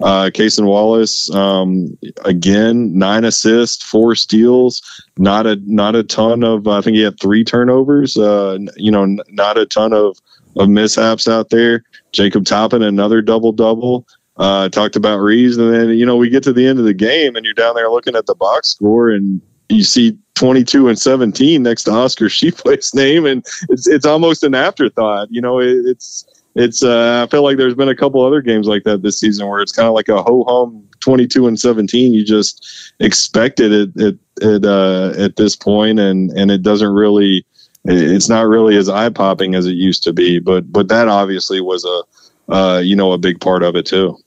Uh, 0.00 0.30
Cason 0.32 0.64
Wallace, 0.64 1.30
um, 1.34 1.98
again, 2.24 2.96
nine 2.96 3.24
assists, 3.24 3.84
four 3.84 4.14
steals, 4.14 4.80
not 5.18 5.46
a 5.46 5.56
not 5.66 5.94
a 5.94 6.02
ton 6.02 6.42
of. 6.42 6.66
I 6.66 6.80
think 6.80 6.96
he 6.96 7.02
had 7.02 7.20
three 7.20 7.44
turnovers. 7.44 8.16
Uh, 8.16 8.58
you 8.76 8.90
know, 8.90 9.18
not 9.28 9.58
a 9.58 9.66
ton 9.66 9.92
of 9.92 10.16
of 10.56 10.70
mishaps 10.70 11.28
out 11.28 11.50
there. 11.50 11.84
Jacob 12.12 12.46
Toppin, 12.46 12.82
another 12.82 13.20
double 13.20 13.52
double. 13.52 14.06
Uh, 14.38 14.70
talked 14.70 14.96
about 14.96 15.18
Reeves, 15.18 15.58
and 15.58 15.72
then 15.72 15.90
you 15.90 16.06
know 16.06 16.16
we 16.16 16.30
get 16.30 16.42
to 16.44 16.52
the 16.54 16.66
end 16.66 16.78
of 16.78 16.86
the 16.86 16.94
game, 16.94 17.36
and 17.36 17.44
you're 17.44 17.52
down 17.52 17.74
there 17.74 17.90
looking 17.90 18.16
at 18.16 18.24
the 18.24 18.34
box 18.34 18.68
score, 18.68 19.10
and 19.10 19.42
you 19.70 19.84
see 19.84 20.16
22 20.34 20.88
and 20.88 20.98
17 20.98 21.62
next 21.62 21.84
to 21.84 21.90
Oscar 21.90 22.26
Tshiebwe's 22.26 22.94
name, 22.94 23.26
and 23.26 23.44
it's 23.68 23.86
it's 23.86 24.06
almost 24.06 24.42
an 24.42 24.54
afterthought. 24.54 25.28
You 25.30 25.40
know, 25.40 25.60
it, 25.60 25.76
it's 25.84 26.24
it's. 26.54 26.82
Uh, 26.82 27.24
I 27.26 27.30
feel 27.30 27.42
like 27.42 27.56
there's 27.56 27.74
been 27.74 27.88
a 27.88 27.96
couple 27.96 28.24
other 28.24 28.40
games 28.40 28.66
like 28.66 28.84
that 28.84 29.02
this 29.02 29.20
season 29.20 29.46
where 29.48 29.60
it's 29.60 29.72
kind 29.72 29.88
of 29.88 29.94
like 29.94 30.08
a 30.08 30.22
ho 30.22 30.44
hum 30.48 30.86
22 31.00 31.46
and 31.46 31.58
17. 31.58 32.12
You 32.12 32.24
just 32.24 32.92
expect 33.00 33.60
it 33.60 33.72
at 33.72 34.14
at, 34.42 34.64
uh, 34.64 35.12
at 35.18 35.36
this 35.36 35.56
point, 35.56 35.98
and 35.98 36.30
and 36.32 36.50
it 36.50 36.62
doesn't 36.62 36.92
really. 36.92 37.44
It's 37.86 38.28
not 38.28 38.46
really 38.46 38.76
as 38.76 38.90
eye 38.90 39.08
popping 39.08 39.54
as 39.54 39.66
it 39.66 39.72
used 39.72 40.02
to 40.02 40.12
be, 40.12 40.38
but 40.38 40.70
but 40.70 40.88
that 40.88 41.08
obviously 41.08 41.62
was 41.62 41.84
a 41.84 42.52
uh, 42.52 42.78
you 42.78 42.94
know 42.94 43.12
a 43.12 43.18
big 43.18 43.40
part 43.40 43.62
of 43.62 43.74
it 43.74 43.86
too. 43.86 44.18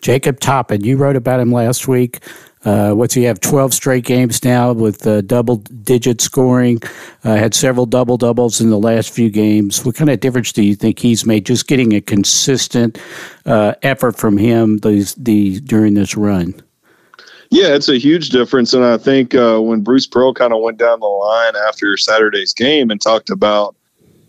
Jacob 0.00 0.40
Toppin, 0.40 0.84
you 0.84 0.96
wrote 0.96 1.16
about 1.16 1.40
him 1.40 1.52
last 1.52 1.88
week. 1.88 2.20
Uh, 2.64 2.92
what's 2.92 3.14
he 3.14 3.24
have? 3.24 3.40
12 3.40 3.72
straight 3.74 4.04
games 4.04 4.44
now 4.44 4.72
with 4.72 5.06
uh, 5.06 5.20
double 5.22 5.56
digit 5.56 6.20
scoring. 6.20 6.80
Uh, 7.24 7.36
had 7.36 7.54
several 7.54 7.86
double 7.86 8.16
doubles 8.16 8.60
in 8.60 8.70
the 8.70 8.78
last 8.78 9.10
few 9.10 9.30
games. 9.30 9.84
What 9.84 9.94
kind 9.94 10.10
of 10.10 10.20
difference 10.20 10.52
do 10.52 10.62
you 10.62 10.74
think 10.74 10.98
he's 10.98 11.24
made 11.24 11.46
just 11.46 11.66
getting 11.66 11.94
a 11.94 12.00
consistent 12.00 12.98
uh, 13.46 13.74
effort 13.82 14.16
from 14.16 14.38
him 14.38 14.78
these, 14.78 15.14
the, 15.14 15.60
during 15.60 15.94
this 15.94 16.16
run? 16.16 16.54
Yeah, 17.50 17.68
it's 17.68 17.88
a 17.88 17.98
huge 17.98 18.28
difference. 18.28 18.74
And 18.74 18.84
I 18.84 18.98
think 18.98 19.34
uh, 19.34 19.58
when 19.60 19.80
Bruce 19.80 20.06
Pearl 20.06 20.34
kind 20.34 20.52
of 20.52 20.60
went 20.60 20.78
down 20.78 21.00
the 21.00 21.06
line 21.06 21.54
after 21.66 21.96
Saturday's 21.96 22.52
game 22.52 22.90
and 22.90 23.00
talked 23.00 23.30
about 23.30 23.74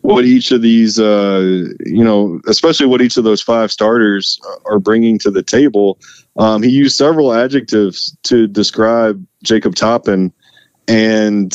what 0.02 0.26
each 0.26 0.52
of 0.52 0.62
these, 0.62 1.00
uh, 1.00 1.66
you 1.86 2.04
know, 2.04 2.40
especially 2.48 2.86
what 2.86 3.02
each 3.02 3.18
of 3.18 3.24
those 3.24 3.42
five 3.42 3.72
starters 3.72 4.40
are 4.66 4.80
bringing 4.80 5.20
to 5.20 5.32
the 5.32 5.44
table. 5.44 6.00
Um, 6.38 6.64
he 6.64 6.70
used 6.70 6.96
several 6.96 7.34
adjectives 7.34 8.16
to 8.24 8.48
describe 8.48 9.26
Jacob 9.44 9.76
Toppin, 9.76 10.32
and 10.88 11.54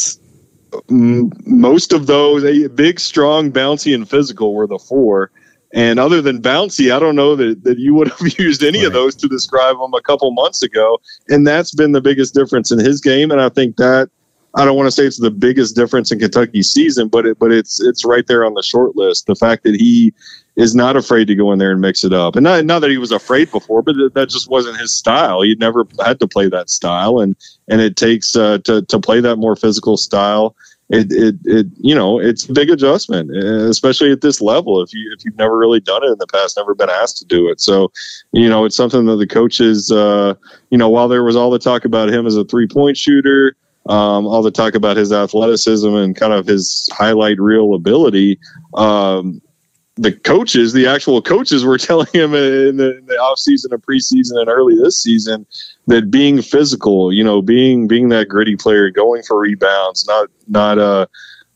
m- 0.90 1.32
most 1.46 1.92
of 1.92 2.06
those, 2.06 2.44
a 2.44 2.68
big, 2.68 3.00
strong, 3.00 3.50
bouncy, 3.50 3.94
and 3.94 4.08
physical, 4.08 4.54
were 4.54 4.66
the 4.66 4.78
four. 4.78 5.30
And 5.72 5.98
other 5.98 6.22
than 6.22 6.40
bouncy, 6.40 6.94
I 6.94 7.00
don't 7.00 7.16
know 7.16 7.34
that, 7.34 7.64
that 7.64 7.78
you 7.78 7.94
would 7.94 8.08
have 8.18 8.38
used 8.38 8.62
any 8.62 8.80
right. 8.80 8.86
of 8.86 8.92
those 8.92 9.16
to 9.16 9.28
describe 9.28 9.76
him 9.76 9.92
a 9.94 10.02
couple 10.02 10.30
months 10.32 10.62
ago. 10.62 11.00
And 11.28 11.46
that's 11.46 11.74
been 11.74 11.92
the 11.92 12.00
biggest 12.00 12.34
difference 12.34 12.70
in 12.70 12.78
his 12.78 13.00
game. 13.00 13.30
And 13.30 13.40
I 13.40 13.48
think 13.48 13.76
that 13.76 14.10
I 14.56 14.64
don't 14.64 14.76
want 14.76 14.86
to 14.86 14.92
say 14.92 15.04
it's 15.04 15.18
the 15.18 15.30
biggest 15.30 15.74
difference 15.74 16.12
in 16.12 16.20
Kentucky's 16.20 16.70
season, 16.70 17.08
but 17.08 17.26
it, 17.26 17.38
but 17.38 17.50
it's 17.50 17.80
it's 17.80 18.04
right 18.04 18.26
there 18.26 18.44
on 18.44 18.54
the 18.54 18.62
short 18.62 18.94
list. 18.94 19.26
The 19.26 19.34
fact 19.34 19.64
that 19.64 19.74
he 19.74 20.14
is 20.56 20.76
not 20.76 20.96
afraid 20.96 21.26
to 21.26 21.34
go 21.34 21.50
in 21.52 21.58
there 21.58 21.72
and 21.72 21.80
mix 21.80 22.04
it 22.04 22.12
up, 22.12 22.36
and 22.36 22.44
not, 22.44 22.64
not 22.64 22.78
that 22.80 22.90
he 22.90 22.98
was 22.98 23.10
afraid 23.10 23.50
before, 23.50 23.82
but 23.82 23.96
that 24.14 24.28
just 24.28 24.48
wasn't 24.48 24.78
his 24.78 24.96
style. 24.96 25.42
He'd 25.42 25.58
never 25.58 25.84
had 26.04 26.20
to 26.20 26.28
play 26.28 26.48
that 26.48 26.70
style, 26.70 27.18
and 27.18 27.34
and 27.68 27.80
it 27.80 27.96
takes 27.96 28.36
uh, 28.36 28.58
to 28.58 28.82
to 28.82 29.00
play 29.00 29.20
that 29.20 29.36
more 29.36 29.56
physical 29.56 29.96
style. 29.96 30.54
It, 30.90 31.10
it 31.10 31.34
it 31.44 31.66
you 31.78 31.94
know 31.94 32.20
it's 32.20 32.48
a 32.48 32.52
big 32.52 32.70
adjustment, 32.70 33.34
especially 33.36 34.12
at 34.12 34.20
this 34.20 34.40
level. 34.40 34.80
If 34.82 34.94
you 34.94 35.12
if 35.18 35.24
you've 35.24 35.36
never 35.36 35.58
really 35.58 35.80
done 35.80 36.04
it 36.04 36.12
in 36.12 36.18
the 36.18 36.28
past, 36.28 36.56
never 36.56 36.76
been 36.76 36.90
asked 36.90 37.18
to 37.18 37.24
do 37.24 37.48
it, 37.48 37.60
so 37.60 37.90
you 38.30 38.48
know 38.48 38.66
it's 38.66 38.76
something 38.76 39.06
that 39.06 39.16
the 39.16 39.26
coaches, 39.26 39.90
uh, 39.90 40.34
you 40.70 40.78
know, 40.78 40.90
while 40.90 41.08
there 41.08 41.24
was 41.24 41.34
all 41.34 41.50
the 41.50 41.58
talk 41.58 41.84
about 41.84 42.10
him 42.10 42.24
as 42.24 42.36
a 42.36 42.44
three 42.44 42.68
point 42.68 42.96
shooter 42.96 43.56
um, 43.86 44.26
all 44.26 44.42
the 44.42 44.50
talk 44.50 44.74
about 44.74 44.96
his 44.96 45.12
athleticism 45.12 45.94
and 45.94 46.16
kind 46.16 46.32
of 46.32 46.46
his 46.46 46.88
highlight 46.92 47.38
reel 47.38 47.74
ability. 47.74 48.38
Um, 48.74 49.42
the 49.96 50.12
coaches, 50.12 50.72
the 50.72 50.86
actual 50.86 51.22
coaches, 51.22 51.64
were 51.64 51.78
telling 51.78 52.08
him 52.12 52.34
in 52.34 52.76
the, 52.76 52.98
in 52.98 53.06
the 53.06 53.14
offseason 53.14 53.72
and 53.72 53.82
preseason 53.82 54.40
and 54.40 54.48
early 54.48 54.76
this 54.76 55.00
season 55.00 55.46
that 55.86 56.10
being 56.10 56.42
physical, 56.42 57.12
you 57.12 57.22
know, 57.22 57.42
being 57.42 57.86
being 57.86 58.08
that 58.08 58.28
gritty 58.28 58.56
player, 58.56 58.90
going 58.90 59.22
for 59.22 59.38
rebounds, 59.38 60.06
not 60.06 60.28
not 60.48 60.78
uh, 60.78 61.06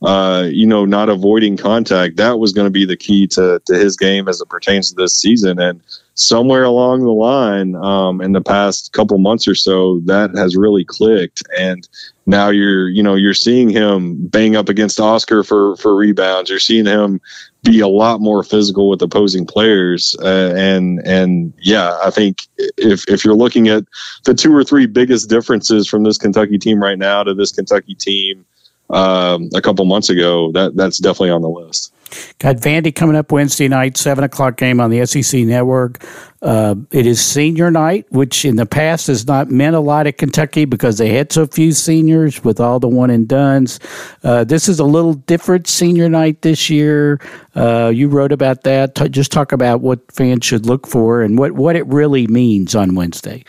uh, 0.03 0.47
you 0.49 0.67
know, 0.67 0.85
not 0.85 1.09
avoiding 1.09 1.57
contact, 1.57 2.17
that 2.17 2.38
was 2.38 2.53
going 2.53 2.67
to 2.67 2.71
be 2.71 2.85
the 2.85 2.97
key 2.97 3.27
to 3.27 3.61
to 3.67 3.75
his 3.75 3.97
game 3.97 4.29
as 4.29 4.41
it 4.41 4.49
pertains 4.49 4.91
to 4.91 4.95
this 4.95 5.19
season. 5.19 5.59
And 5.59 5.81
somewhere 6.14 6.64
along 6.64 7.01
the 7.01 7.11
line, 7.11 7.75
um, 7.75 8.21
in 8.21 8.33
the 8.33 8.41
past 8.41 8.93
couple 8.93 9.19
months 9.19 9.49
or 9.49 9.55
so, 9.57 10.01
that 10.05 10.31
has 10.37 10.57
really 10.57 10.85
clicked. 10.85 11.43
And 11.59 11.88
now 12.29 12.51
you're 12.51 12.91
you 12.91 13.03
know 13.03 13.14
you're 13.14 13.33
seeing 13.33 13.71
him 13.71 14.27
bang 14.29 14.55
up 14.55 14.69
against 14.69 15.01
Oscar 15.01 15.43
for 15.43 15.77
for 15.77 15.97
rebounds. 15.97 16.51
You're 16.51 16.59
seeing 16.59 16.85
him 16.85 17.23
be 17.62 17.81
a 17.81 17.88
lot 17.88 18.21
more 18.21 18.45
physical 18.45 18.91
with 18.91 19.01
opposing 19.01 19.47
players, 19.47 20.14
uh, 20.23 20.53
and 20.55 21.01
and 21.07 21.55
yeah, 21.59 21.99
I 22.05 22.11
think 22.11 22.47
if 22.59 23.09
if 23.09 23.25
you're 23.25 23.35
looking 23.35 23.69
at 23.69 23.85
the 24.27 24.35
two 24.35 24.55
or 24.55 24.62
three 24.62 24.85
biggest 24.85 25.31
differences 25.31 25.88
from 25.88 26.03
this 26.03 26.19
Kentucky 26.19 26.59
team 26.59 26.83
right 26.83 26.99
now 26.99 27.23
to 27.23 27.33
this 27.33 27.51
Kentucky 27.51 27.95
team 27.95 28.45
um, 28.90 29.48
a 29.55 29.61
couple 29.61 29.85
months 29.85 30.09
ago, 30.09 30.53
that 30.53 30.77
that's 30.77 30.98
definitely 30.98 31.31
on 31.31 31.42
the 31.42 31.48
list. 31.48 31.92
Got 32.38 32.57
Vandy 32.57 32.94
coming 32.94 33.16
up 33.16 33.33
Wednesday 33.33 33.68
night, 33.68 33.96
seven 33.96 34.24
o'clock 34.24 34.57
game 34.57 34.81
on 34.81 34.90
the 34.90 35.05
SEC 35.05 35.40
Network. 35.40 36.03
Uh, 36.40 36.77
it 36.90 37.07
is 37.07 37.22
senior 37.22 37.70
night, 37.70 38.07
which 38.11 38.44
in 38.44 38.57
the 38.57 38.64
past 38.64 39.09
has 39.09 39.27
not 39.27 39.51
meant 39.51 39.77
a 39.77 39.81
lot 39.81 40.07
at 40.07 40.16
Kentucky 40.16 40.64
because 40.64 40.96
they 40.96 41.11
had 41.11 41.33
so 41.33 41.46
few 41.46 41.72
seniors 41.72 42.42
with 42.44 42.61
all 42.61 42.81
the 42.81 42.88
one 42.88 43.11
and 43.11 43.29
duns. 43.29 43.79
Uh, 44.24 44.44
this 44.44 44.68
is 44.68 44.79
a 44.79 44.85
little 44.85 45.14
different 45.14 45.66
senior 45.66 46.09
night 46.09 46.42
this 46.42 46.70
year. 46.70 47.20
Uh, 47.55 47.90
you 47.92 48.09
wrote 48.09 48.33
about 48.33 48.62
that. 48.62 48.94
T- 48.94 49.09
just 49.09 49.33
talk 49.33 49.53
about 49.53 49.81
what 49.81 50.01
fans 50.11 50.46
should 50.46 50.64
look 50.64 50.87
for 50.87 51.22
and 51.22 51.38
what, 51.38 51.53
what 51.53 51.77
it 51.77 51.87
really 51.87 52.27
means 52.29 52.74
on 52.74 52.94
Wednesday. 52.94 53.44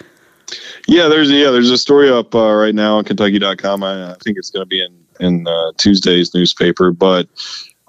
Yeah, 0.88 1.08
there's 1.08 1.30
yeah, 1.30 1.52
there's 1.52 1.70
a 1.70 1.78
story 1.78 2.10
up 2.10 2.34
uh, 2.34 2.52
right 2.54 2.74
now 2.74 2.98
on 2.98 3.04
Kentucky.com. 3.04 3.84
I, 3.84 4.12
I 4.12 4.16
think 4.24 4.38
it's 4.38 4.50
going 4.50 4.64
to 4.64 4.68
be 4.68 4.84
in 4.84 4.92
in 5.20 5.48
uh, 5.48 5.72
Tuesday's 5.78 6.34
newspaper, 6.34 6.92
but 6.92 7.28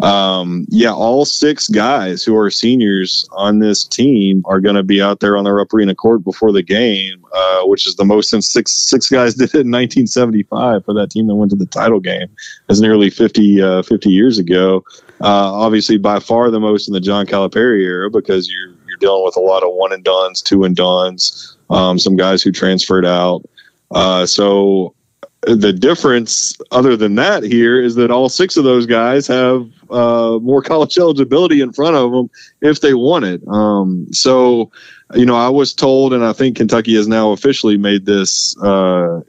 um, 0.02 0.66
yeah, 0.70 0.92
all 0.92 1.26
six 1.26 1.68
guys 1.68 2.24
who 2.24 2.36
are 2.36 2.50
seniors 2.50 3.28
on 3.32 3.58
this 3.58 3.84
team 3.84 4.42
are 4.46 4.60
going 4.60 4.76
to 4.76 4.82
be 4.82 5.02
out 5.02 5.20
there 5.20 5.36
on 5.36 5.44
the 5.44 5.52
Rupp 5.52 5.74
Arena 5.74 5.94
court 5.94 6.24
before 6.24 6.52
the 6.52 6.62
game, 6.62 7.24
uh, 7.34 7.62
which 7.64 7.86
is 7.86 7.96
the 7.96 8.04
most 8.04 8.30
since 8.30 8.50
six 8.50 8.72
six 8.72 9.10
guys 9.10 9.34
did 9.36 9.50
it 9.50 9.66
in 9.66 9.70
1975 9.70 10.84
for 10.84 10.94
that 10.94 11.10
team 11.10 11.26
that 11.26 11.34
went 11.34 11.50
to 11.50 11.56
the 11.56 11.66
title 11.66 12.00
game. 12.00 12.28
as 12.70 12.80
nearly 12.80 13.10
50, 13.10 13.60
uh, 13.60 13.82
50 13.82 14.10
years 14.10 14.38
ago. 14.38 14.84
Uh, 15.20 15.52
obviously, 15.52 15.98
by 15.98 16.18
far 16.18 16.50
the 16.50 16.60
most 16.60 16.88
in 16.88 16.94
the 16.94 17.00
John 17.00 17.26
Calipari 17.26 17.82
era 17.82 18.10
because 18.10 18.48
you're 18.48 18.72
you're 18.88 18.96
dealing 18.96 19.24
with 19.24 19.36
a 19.36 19.40
lot 19.40 19.62
of 19.62 19.74
one 19.74 19.92
and 19.92 20.02
duns, 20.02 20.40
two 20.40 20.64
and 20.64 20.74
duns, 20.74 21.58
um, 21.68 21.98
some 21.98 22.16
guys 22.16 22.42
who 22.42 22.52
transferred 22.52 23.04
out. 23.04 23.42
Uh, 23.90 24.24
so 24.24 24.94
the 25.42 25.72
difference, 25.72 26.56
other 26.70 26.96
than 26.96 27.14
that, 27.14 27.42
here 27.42 27.80
is 27.80 27.94
that 27.94 28.10
all 28.10 28.28
six 28.28 28.56
of 28.56 28.64
those 28.64 28.86
guys 28.86 29.26
have 29.26 29.68
uh, 29.90 30.38
more 30.42 30.62
college 30.62 30.98
eligibility 30.98 31.60
in 31.60 31.72
front 31.72 31.96
of 31.96 32.12
them 32.12 32.30
if 32.60 32.80
they 32.80 32.94
want 32.94 33.24
it. 33.24 33.42
Um, 33.48 34.06
so, 34.12 34.70
you 35.14 35.24
know, 35.24 35.36
I 35.36 35.48
was 35.48 35.72
told, 35.72 36.12
and 36.12 36.24
I 36.24 36.32
think 36.32 36.56
Kentucky 36.56 36.94
has 36.96 37.08
now 37.08 37.32
officially 37.32 37.76
made 37.76 38.06
this. 38.06 38.56
Uh, 38.58 39.20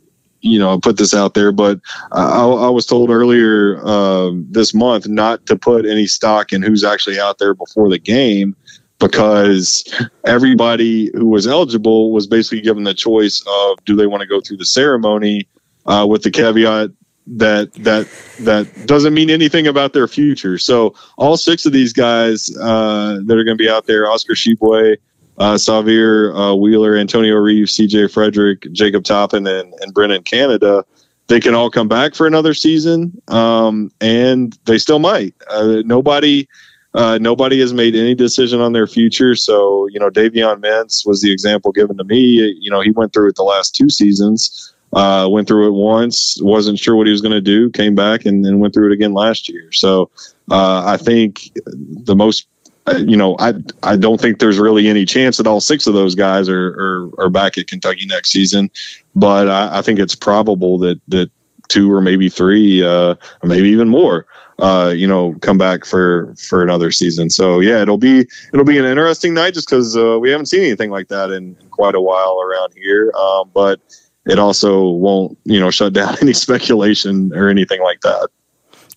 you 0.43 0.57
know, 0.57 0.79
put 0.79 0.97
this 0.97 1.13
out 1.13 1.35
there, 1.35 1.51
but 1.51 1.79
I, 2.11 2.43
I 2.43 2.69
was 2.69 2.87
told 2.87 3.11
earlier 3.11 3.79
uh, 3.85 4.31
this 4.33 4.73
month 4.73 5.07
not 5.07 5.45
to 5.45 5.55
put 5.55 5.85
any 5.85 6.07
stock 6.07 6.51
in 6.51 6.63
who's 6.63 6.83
actually 6.83 7.19
out 7.19 7.37
there 7.37 7.53
before 7.53 7.89
the 7.89 7.99
game 7.99 8.55
because 8.97 9.83
everybody 10.25 11.11
who 11.13 11.27
was 11.27 11.45
eligible 11.45 12.11
was 12.11 12.25
basically 12.25 12.61
given 12.61 12.85
the 12.85 12.95
choice 12.95 13.43
of 13.47 13.85
do 13.85 13.95
they 13.95 14.07
want 14.07 14.21
to 14.21 14.27
go 14.27 14.41
through 14.41 14.57
the 14.57 14.65
ceremony 14.65 15.47
uh, 15.85 16.05
with 16.09 16.23
the 16.23 16.31
caveat 16.31 16.91
that 17.27 17.71
that 17.73 18.07
that 18.39 18.87
doesn't 18.87 19.13
mean 19.13 19.29
anything 19.29 19.67
about 19.67 19.93
their 19.93 20.07
future. 20.07 20.57
So 20.57 20.95
all 21.17 21.37
six 21.37 21.65
of 21.65 21.71
these 21.71 21.93
guys 21.93 22.49
uh, 22.57 23.19
that 23.25 23.37
are 23.37 23.43
going 23.43 23.57
to 23.57 23.63
be 23.63 23.69
out 23.69 23.85
there: 23.85 24.09
Oscar 24.09 24.33
Tshiebwe, 24.33 24.97
uh, 25.37 25.57
uh, 25.57 26.55
Wheeler, 26.55 26.97
Antonio 26.97 27.35
Reeves, 27.35 27.71
C.J. 27.71 28.07
Frederick, 28.07 28.67
Jacob 28.71 29.03
Toppin, 29.03 29.47
and, 29.47 29.73
and 29.81 29.93
Brennan 29.93 30.23
Canada. 30.23 30.85
They 31.27 31.39
can 31.39 31.55
all 31.55 31.69
come 31.69 31.87
back 31.87 32.13
for 32.13 32.27
another 32.27 32.53
season, 32.53 33.21
um, 33.29 33.91
and 34.01 34.57
they 34.65 34.77
still 34.77 34.99
might. 34.99 35.33
Uh, 35.49 35.81
nobody. 35.85 36.47
Uh, 36.93 37.17
nobody 37.21 37.57
has 37.61 37.71
made 37.71 37.95
any 37.95 38.13
decision 38.13 38.59
on 38.59 38.73
their 38.73 38.85
future. 38.85 39.33
So, 39.33 39.87
you 39.87 39.97
know, 39.97 40.09
Davion 40.09 40.57
Mintz 40.57 41.07
was 41.07 41.21
the 41.21 41.31
example 41.31 41.71
given 41.71 41.95
to 41.95 42.03
me. 42.03 42.53
You 42.59 42.69
know, 42.69 42.81
he 42.81 42.91
went 42.91 43.13
through 43.13 43.29
it 43.29 43.37
the 43.37 43.43
last 43.43 43.73
two 43.73 43.89
seasons. 43.89 44.73
Uh, 44.93 45.25
went 45.31 45.47
through 45.47 45.67
it 45.67 45.71
once, 45.71 46.37
wasn't 46.41 46.77
sure 46.77 46.97
what 46.97 47.07
he 47.07 47.11
was 47.11 47.21
going 47.21 47.31
to 47.31 47.41
do, 47.41 47.69
came 47.69 47.95
back 47.95 48.25
and, 48.25 48.45
and 48.45 48.59
went 48.59 48.73
through 48.73 48.91
it 48.91 48.93
again 48.93 49.13
last 49.13 49.47
year. 49.47 49.71
So 49.71 50.09
uh, 50.49 50.83
I 50.85 50.97
think 50.97 51.51
the 51.55 52.15
most, 52.15 52.45
uh, 52.87 52.97
you 52.97 53.15
know, 53.15 53.37
I 53.39 53.53
I 53.83 53.95
don't 53.95 54.19
think 54.19 54.39
there's 54.39 54.59
really 54.59 54.89
any 54.89 55.05
chance 55.05 55.37
that 55.37 55.47
all 55.47 55.61
six 55.61 55.87
of 55.87 55.93
those 55.93 56.13
guys 56.13 56.49
are 56.49 56.67
are, 56.67 57.25
are 57.25 57.29
back 57.29 57.57
at 57.57 57.67
Kentucky 57.67 58.05
next 58.05 58.31
season, 58.31 58.69
but 59.15 59.47
I, 59.47 59.79
I 59.79 59.81
think 59.81 59.99
it's 59.99 60.15
probable 60.15 60.77
that 60.79 60.99
that 61.07 61.31
two 61.69 61.91
or 61.91 62.01
maybe 62.01 62.27
three, 62.27 62.83
uh, 62.83 63.15
maybe 63.43 63.69
even 63.69 63.87
more. 63.87 64.25
Uh, 64.59 64.93
you 64.95 65.07
know, 65.07 65.33
come 65.41 65.57
back 65.57 65.85
for 65.85 66.35
for 66.35 66.61
another 66.61 66.91
season. 66.91 67.29
So 67.29 67.61
yeah, 67.61 67.81
it'll 67.81 67.97
be 67.97 68.27
it'll 68.53 68.65
be 68.65 68.77
an 68.77 68.85
interesting 68.85 69.33
night 69.33 69.55
just 69.55 69.67
because 69.67 69.97
uh, 69.97 70.19
we 70.19 70.29
haven't 70.29 70.47
seen 70.47 70.61
anything 70.61 70.91
like 70.91 71.07
that 71.07 71.31
in, 71.31 71.57
in 71.59 71.69
quite 71.69 71.95
a 71.95 72.01
while 72.01 72.39
around 72.41 72.73
here. 72.75 73.11
Um, 73.17 73.49
but 73.53 73.79
it 74.25 74.39
also 74.39 74.89
won't, 74.89 75.37
you 75.45 75.59
know, 75.59 75.71
shut 75.71 75.93
down 75.93 76.17
any 76.21 76.33
speculation 76.33 77.31
or 77.33 77.49
anything 77.49 77.81
like 77.81 78.01
that. 78.01 78.29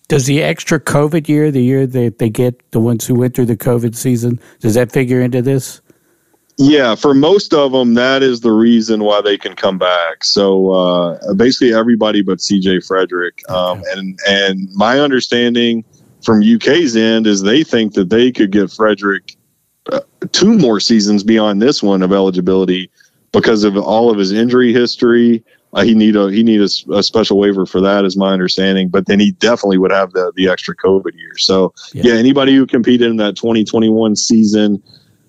Does 0.07 0.27
the 0.27 0.43
extra 0.43 0.79
COVID 0.79 1.27
year, 1.27 1.49
the 1.49 1.63
year 1.63 1.87
that 1.87 2.19
they 2.19 2.29
get 2.29 2.71
the 2.71 2.79
ones 2.79 3.07
who 3.07 3.15
went 3.15 3.35
through 3.35 3.47
the 3.47 3.57
COVID 3.57 3.95
season, 3.95 4.39
does 4.59 4.75
that 4.75 4.91
figure 4.91 5.19
into 5.19 5.41
this? 5.41 5.81
Yeah, 6.57 6.95
for 6.95 7.13
most 7.13 7.53
of 7.53 7.71
them, 7.73 7.95
that 7.95 8.23
is 8.23 8.41
the 8.41 8.51
reason 8.51 9.03
why 9.03 9.21
they 9.21 9.37
can 9.37 9.55
come 9.55 9.77
back. 9.77 10.23
So 10.23 10.71
uh, 10.71 11.33
basically, 11.33 11.73
everybody 11.73 12.21
but 12.21 12.37
CJ 12.37 12.85
Frederick. 12.87 13.41
Um, 13.49 13.83
and 13.91 14.17
and 14.27 14.69
my 14.73 14.99
understanding 14.99 15.83
from 16.23 16.41
UK's 16.41 16.95
end 16.95 17.27
is 17.27 17.41
they 17.41 17.63
think 17.63 17.93
that 17.95 18.09
they 18.09 18.31
could 18.31 18.51
give 18.51 18.71
Frederick 18.71 19.35
uh, 19.91 19.99
two 20.31 20.57
more 20.57 20.79
seasons 20.79 21.23
beyond 21.23 21.61
this 21.61 21.83
one 21.83 22.01
of 22.01 22.13
eligibility 22.13 22.89
because 23.35 23.63
of 23.63 23.77
all 23.77 24.09
of 24.09 24.17
his 24.17 24.31
injury 24.31 24.73
history. 24.73 25.43
Uh, 25.73 25.83
he 25.83 25.93
need 25.93 26.15
a 26.15 26.31
he 26.31 26.41
need 26.41 26.61
a, 26.61 26.69
a, 26.93 27.03
special 27.03 27.37
waiver 27.37 27.65
for 27.65 27.81
that, 27.81 28.05
is 28.05 28.15
my 28.15 28.31
understanding. 28.31 28.87
But 28.87 29.07
then 29.07 29.19
he 29.19 29.33
definitely 29.33 29.77
would 29.77 29.91
have 29.91 30.13
the 30.13 30.31
the 30.35 30.47
extra 30.47 30.73
COVID 30.73 31.13
year. 31.15 31.37
So 31.37 31.73
yeah, 31.93 32.03
yeah 32.05 32.13
anybody 32.13 32.55
who 32.55 32.65
competed 32.65 33.09
in 33.09 33.17
that 33.17 33.35
2021 33.35 34.15
season 34.15 34.81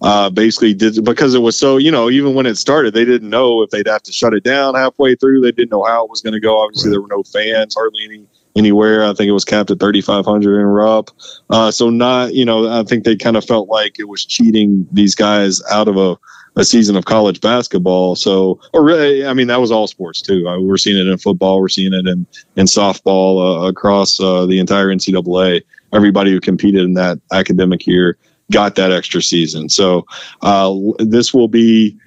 uh, 0.02 0.30
basically 0.30 0.72
did 0.72 1.04
because 1.04 1.34
it 1.34 1.40
was 1.40 1.58
so 1.58 1.78
you 1.78 1.90
know 1.90 2.08
even 2.10 2.34
when 2.34 2.46
it 2.46 2.56
started 2.56 2.94
they 2.94 3.04
didn't 3.04 3.28
know 3.28 3.62
if 3.62 3.70
they'd 3.70 3.88
have 3.88 4.02
to 4.04 4.12
shut 4.12 4.34
it 4.34 4.44
down 4.44 4.76
halfway 4.76 5.16
through. 5.16 5.40
They 5.40 5.50
didn't 5.50 5.72
know 5.72 5.82
how 5.82 6.04
it 6.04 6.10
was 6.10 6.22
going 6.22 6.34
to 6.34 6.40
go. 6.40 6.60
Obviously, 6.60 6.90
right. 6.90 6.92
there 6.92 7.02
were 7.02 7.08
no 7.08 7.24
fans, 7.24 7.74
hardly 7.74 8.04
any 8.04 8.26
anywhere. 8.56 9.04
I 9.04 9.12
think 9.12 9.28
it 9.28 9.32
was 9.32 9.44
capped 9.44 9.70
at 9.70 9.80
3,500 9.80 10.60
in 10.60 10.66
Rupp. 10.66 11.10
Uh, 11.50 11.70
so 11.70 11.90
not, 11.90 12.34
you 12.34 12.44
know, 12.44 12.68
I 12.68 12.82
think 12.84 13.04
they 13.04 13.16
kind 13.16 13.36
of 13.36 13.44
felt 13.44 13.68
like 13.68 13.98
it 13.98 14.08
was 14.08 14.24
cheating 14.24 14.86
these 14.92 15.14
guys 15.14 15.62
out 15.70 15.88
of 15.88 15.96
a 15.96 16.16
a 16.56 16.64
season 16.64 16.96
of 16.96 17.04
college 17.04 17.40
basketball. 17.40 18.16
So, 18.16 18.58
or 18.72 18.82
really, 18.82 19.26
I 19.26 19.34
mean, 19.34 19.46
that 19.48 19.60
was 19.60 19.70
all 19.70 19.86
sports 19.86 20.22
too. 20.22 20.48
Uh, 20.48 20.58
we're 20.60 20.78
seeing 20.78 20.96
it 20.96 21.06
in 21.06 21.18
football. 21.18 21.60
We're 21.60 21.68
seeing 21.68 21.92
it 21.92 22.06
in, 22.06 22.26
in 22.56 22.66
softball 22.66 23.64
uh, 23.64 23.68
across 23.68 24.18
uh, 24.18 24.46
the 24.46 24.58
entire 24.58 24.88
NCAA. 24.88 25.62
Everybody 25.92 26.32
who 26.32 26.40
competed 26.40 26.84
in 26.84 26.94
that 26.94 27.20
academic 27.30 27.86
year 27.86 28.16
got 28.50 28.74
that 28.76 28.90
extra 28.90 29.20
season. 29.20 29.68
So, 29.68 30.06
uh, 30.40 30.74
this 30.98 31.34
will 31.34 31.48
be, 31.48 31.98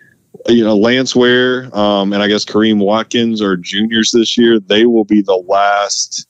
you 0.48 0.64
know, 0.64 0.76
Lance 0.76 1.16
Ware 1.16 1.70
um, 1.78 2.12
and 2.12 2.24
I 2.24 2.28
guess 2.28 2.44
Kareem 2.44 2.80
Watkins 2.80 3.42
are 3.42 3.56
juniors 3.56 4.12
this 4.12 4.38
year. 4.38 4.60
They 4.60 4.86
will 4.86 5.06
be 5.06 5.22
the 5.22 5.36
last 5.36 6.28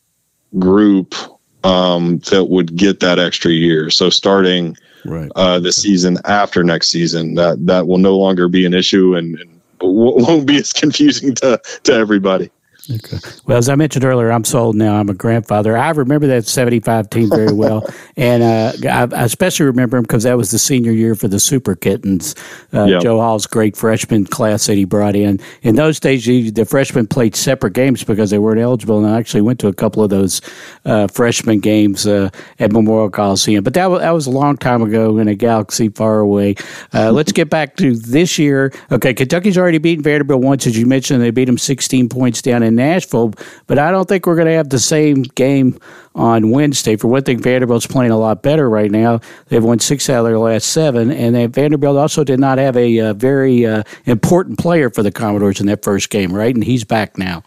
group 0.57 1.15
um, 1.63 2.19
that 2.29 2.45
would 2.45 2.75
get 2.75 3.01
that 3.01 3.19
extra 3.19 3.51
year. 3.51 3.89
So, 3.89 4.09
starting– 4.09 4.75
right. 5.05 5.31
uh, 5.35 5.59
the 5.59 5.71
season 5.71 6.17
after 6.25 6.63
next 6.63 6.89
season. 6.89 7.35
That 7.35 7.65
that 7.65 7.87
will 7.87 7.97
no 7.97 8.17
longer 8.17 8.47
be 8.47 8.65
an 8.65 8.73
issue 8.73 9.15
and, 9.15 9.39
and 9.39 9.61
won't 9.81 10.45
be 10.45 10.57
as 10.57 10.73
confusing 10.73 11.35
to 11.35 11.61
to 11.83 11.93
everybody. 11.93 12.51
Okay. 12.91 13.17
Well, 13.45 13.57
as 13.57 13.69
I 13.69 13.75
mentioned 13.75 14.03
earlier, 14.03 14.31
I'm 14.31 14.43
sold 14.43 14.75
now. 14.75 14.95
I'm 14.95 15.09
a 15.09 15.13
grandfather. 15.13 15.77
I 15.77 15.91
remember 15.91 16.25
that 16.27 16.47
75 16.47 17.09
team 17.09 17.29
very 17.29 17.53
well. 17.53 17.87
and 18.17 18.41
uh, 18.41 18.73
I, 18.89 19.15
I, 19.15 19.23
especially 19.25 19.67
remember 19.67 19.97
him 19.97 20.03
because 20.03 20.23
that 20.23 20.37
was 20.37 20.49
the 20.49 20.57
senior 20.57 20.91
year 20.91 21.13
for 21.13 21.27
the 21.27 21.39
Super 21.39 21.75
Kittens. 21.75 22.33
Uh, 22.73 22.85
yep. 22.85 23.01
Joe 23.03 23.19
Hall's 23.19 23.45
great 23.45 23.77
freshman 23.77 24.25
class 24.25 24.65
that 24.65 24.75
he 24.75 24.85
brought 24.85 25.15
in. 25.15 25.39
In 25.61 25.75
those 25.75 25.99
days, 25.99 26.25
the 26.25 26.65
freshmen 26.65 27.05
played 27.05 27.35
separate 27.35 27.73
games 27.73 28.03
because 28.03 28.31
they 28.31 28.39
weren't 28.39 28.59
eligible. 28.59 28.97
And 28.97 29.13
I 29.13 29.19
actually 29.19 29.41
went 29.41 29.59
to 29.59 29.67
a 29.67 29.73
couple 29.73 30.03
of 30.03 30.09
those 30.09 30.41
uh, 30.85 31.07
freshman 31.07 31.59
games 31.59 32.07
uh, 32.07 32.29
at 32.57 32.71
Memorial 32.71 33.11
Coliseum. 33.11 33.63
But 33.63 33.75
that 33.75 33.87
was, 33.91 34.01
that 34.01 34.11
was 34.11 34.25
a 34.25 34.31
long 34.31 34.57
time 34.57 34.81
ago 34.81 35.19
in 35.19 35.27
a 35.27 35.35
galaxy 35.35 35.89
far 35.89 36.19
away. 36.19 36.55
Uh, 36.91 37.11
let's 37.19 37.31
get 37.31 37.51
back 37.51 37.75
to 37.75 37.95
this 37.95 38.39
year. 38.39 38.73
Okay, 38.91 39.13
Kentucky's 39.13 39.59
already 39.59 39.77
beaten 39.77 40.03
Vanderbilt 40.03 40.41
once, 40.41 40.65
as 40.65 40.75
you 40.75 40.87
mentioned. 40.87 41.21
They 41.21 41.29
beat 41.29 41.45
them 41.45 41.59
16 41.59 42.09
points 42.09 42.41
down 42.41 42.63
in 42.63 42.78
Nashville, 42.79 43.33
but 43.67 43.77
I 43.77 43.91
don't 43.91 44.09
think 44.09 44.25
we're 44.25 44.35
going 44.35 44.47
to 44.47 44.53
have 44.53 44.69
the 44.69 44.79
same 44.79 45.23
game 45.23 45.79
on 46.15 46.49
Wednesday. 46.49 46.95
For 46.95 47.07
one 47.07 47.23
thing, 47.23 47.39
Vanderbilt's 47.39 47.87
playing 47.87 48.11
a 48.11 48.17
lot 48.17 48.41
better 48.41 48.69
right 48.69 48.89
now. 48.89 49.19
They've 49.47 49.63
won 49.63 49.79
six 49.79 50.09
out 50.09 50.19
of 50.19 50.25
their 50.25 50.39
last 50.39 50.69
seven, 50.69 51.11
and 51.11 51.35
they, 51.35 51.45
Vanderbilt 51.45 51.97
also 51.97 52.23
did 52.23 52.39
not 52.39 52.57
have 52.57 52.75
a, 52.75 52.99
uh, 52.99 53.13
very 53.13 53.65
uh, 53.65 53.83
important 54.05 54.57
player 54.57 54.89
for 54.89 55.03
the 55.03 55.11
Commodores 55.11 55.59
in 55.59 55.67
that 55.67 55.83
first 55.83 56.09
game, 56.09 56.33
right? 56.33 56.53
And 56.53 56.63
he's 56.63 56.83
back 56.83 57.17
now. 57.17 57.43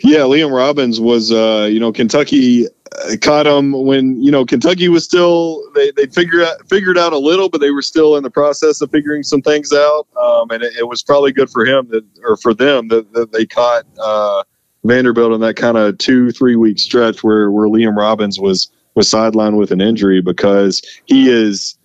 Yeah, 0.00 0.20
Liam 0.20 0.52
Robbins 0.52 1.00
was, 1.00 1.30
uh, 1.30 1.68
you 1.70 1.78
know, 1.78 1.92
Kentucky 1.92 2.66
uh, 2.66 3.16
caught 3.20 3.46
him 3.46 3.72
when 3.72 4.20
you 4.20 4.30
know 4.30 4.44
Kentucky 4.44 4.88
was 4.88 5.04
still 5.04 5.62
they 5.74 5.92
they 5.92 6.06
figured 6.06 6.42
out 6.42 6.68
figured 6.68 6.98
out 6.98 7.12
a 7.12 7.18
little, 7.18 7.48
but 7.48 7.60
they 7.60 7.70
were 7.70 7.82
still 7.82 8.16
in 8.16 8.22
the 8.22 8.30
process 8.30 8.80
of 8.80 8.90
figuring 8.90 9.22
some 9.22 9.40
things 9.40 9.72
out. 9.72 10.06
Um, 10.20 10.50
and 10.50 10.62
it, 10.62 10.74
it, 10.78 10.88
was 10.88 11.02
probably 11.02 11.32
good 11.32 11.48
for 11.48 11.64
him 11.64 11.88
that 11.88 12.04
or 12.24 12.36
for 12.36 12.52
them 12.52 12.88
that, 12.88 13.12
that 13.12 13.32
they 13.32 13.46
caught 13.46 13.84
uh, 13.98 14.42
Vanderbilt 14.84 15.32
in 15.32 15.40
that 15.40 15.56
kind 15.56 15.76
of 15.76 15.98
two 15.98 16.30
three 16.30 16.56
week 16.56 16.78
stretch 16.78 17.22
where 17.22 17.50
where 17.50 17.68
Liam 17.68 17.96
Robbins 17.96 18.38
was 18.38 18.70
was 18.94 19.08
sidelined 19.10 19.56
with 19.56 19.70
an 19.70 19.80
injury 19.80 20.20
because 20.20 20.82
he 21.06 21.30
is. 21.30 21.76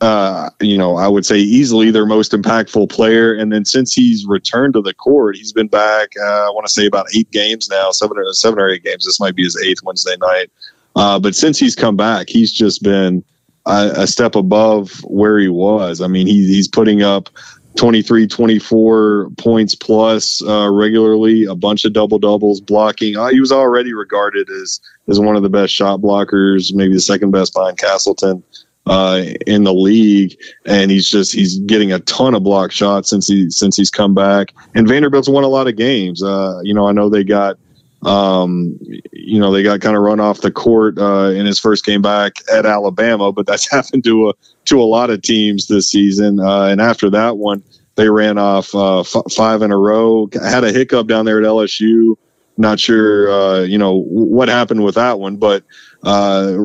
Uh, 0.00 0.50
you 0.60 0.76
know, 0.76 0.96
I 0.96 1.08
would 1.08 1.24
say 1.24 1.38
easily 1.38 1.90
their 1.90 2.04
most 2.04 2.32
impactful 2.32 2.90
player. 2.90 3.32
And 3.32 3.50
then 3.50 3.64
since 3.64 3.94
he's 3.94 4.26
returned 4.26 4.74
to 4.74 4.82
the 4.82 4.92
court, 4.92 5.34
he's 5.34 5.52
been 5.52 5.68
back. 5.68 6.10
Uh, 6.20 6.46
I 6.46 6.50
want 6.50 6.66
to 6.66 6.72
say 6.72 6.84
about 6.84 7.06
eight 7.14 7.30
games 7.30 7.70
now, 7.70 7.90
seven 7.90 8.18
or 8.18 8.30
seven 8.34 8.58
or 8.58 8.68
eight 8.68 8.84
games. 8.84 9.06
This 9.06 9.18
might 9.18 9.34
be 9.34 9.44
his 9.44 9.56
eighth 9.64 9.82
Wednesday 9.82 10.16
night. 10.20 10.50
Uh, 10.96 11.18
but 11.18 11.34
since 11.34 11.58
he's 11.58 11.74
come 11.74 11.96
back, 11.96 12.28
he's 12.28 12.52
just 12.52 12.82
been 12.82 13.24
a, 13.66 13.92
a, 13.96 14.06
step 14.06 14.34
above 14.34 15.00
where 15.04 15.38
he 15.38 15.48
was. 15.48 16.00
I 16.00 16.06
mean, 16.06 16.26
he, 16.26 16.46
he's 16.46 16.68
putting 16.68 17.02
up 17.02 17.30
23, 17.76 18.26
24 18.26 19.30
points 19.36 19.74
plus 19.74 20.42
uh, 20.42 20.70
regularly, 20.70 21.44
a 21.44 21.54
bunch 21.54 21.84
of 21.84 21.92
double 21.92 22.18
doubles, 22.18 22.60
blocking. 22.60 23.16
Uh, 23.16 23.28
he 23.28 23.40
was 23.40 23.52
already 23.52 23.92
regarded 23.92 24.48
as 24.48 24.80
as 25.08 25.18
one 25.18 25.36
of 25.36 25.42
the 25.42 25.50
best 25.50 25.72
shot 25.72 26.00
blockers, 26.00 26.74
maybe 26.74 26.94
the 26.94 27.00
second 27.00 27.30
best 27.30 27.52
behind 27.52 27.76
Castleton 27.76 28.42
uh, 28.86 29.22
in 29.46 29.64
the 29.64 29.74
league, 29.74 30.38
and 30.66 30.90
he's 30.90 31.08
just 31.08 31.32
he's 31.32 31.58
getting 31.60 31.92
a 31.92 31.98
ton 32.00 32.34
of 32.34 32.42
block 32.42 32.70
shots 32.70 33.10
since 33.10 33.26
he 33.26 33.50
since 33.50 33.76
he's 33.76 33.90
come 33.90 34.14
back. 34.14 34.52
And 34.74 34.86
Vanderbilt's 34.86 35.28
won 35.28 35.44
a 35.44 35.48
lot 35.48 35.68
of 35.68 35.76
games. 35.76 36.22
Uh, 36.22 36.60
you 36.62 36.74
know, 36.74 36.86
I 36.86 36.92
know 36.92 37.08
they 37.08 37.24
got 37.24 37.58
um, 38.02 38.78
you 39.26 39.38
know, 39.38 39.52
they 39.52 39.62
got 39.62 39.80
kind 39.80 39.96
of 39.96 40.02
run 40.02 40.20
off 40.20 40.40
the 40.40 40.50
court 40.50 40.98
uh, 40.98 41.30
in 41.30 41.46
his 41.46 41.58
first 41.58 41.84
game 41.84 42.02
back 42.02 42.36
at 42.52 42.66
Alabama, 42.66 43.32
but 43.32 43.46
that's 43.46 43.70
happened 43.70 44.04
to 44.04 44.30
a 44.30 44.32
to 44.66 44.80
a 44.80 44.84
lot 44.84 45.10
of 45.10 45.22
teams 45.22 45.66
this 45.66 45.90
season. 45.90 46.40
Uh, 46.40 46.64
and 46.64 46.80
after 46.80 47.10
that 47.10 47.36
one, 47.36 47.62
they 47.96 48.08
ran 48.08 48.38
off 48.38 48.74
uh, 48.74 49.00
f- 49.00 49.32
five 49.32 49.62
in 49.62 49.70
a 49.70 49.78
row. 49.78 50.28
Had 50.42 50.64
a 50.64 50.72
hiccup 50.72 51.06
down 51.06 51.24
there 51.24 51.38
at 51.38 51.44
LSU 51.44 52.16
not 52.56 52.78
sure, 52.78 53.30
uh, 53.30 53.60
you 53.62 53.78
know, 53.78 54.02
what 54.02 54.48
happened 54.48 54.84
with 54.84 54.94
that 54.94 55.18
one, 55.18 55.36
but 55.36 55.64
uh, 56.04 56.58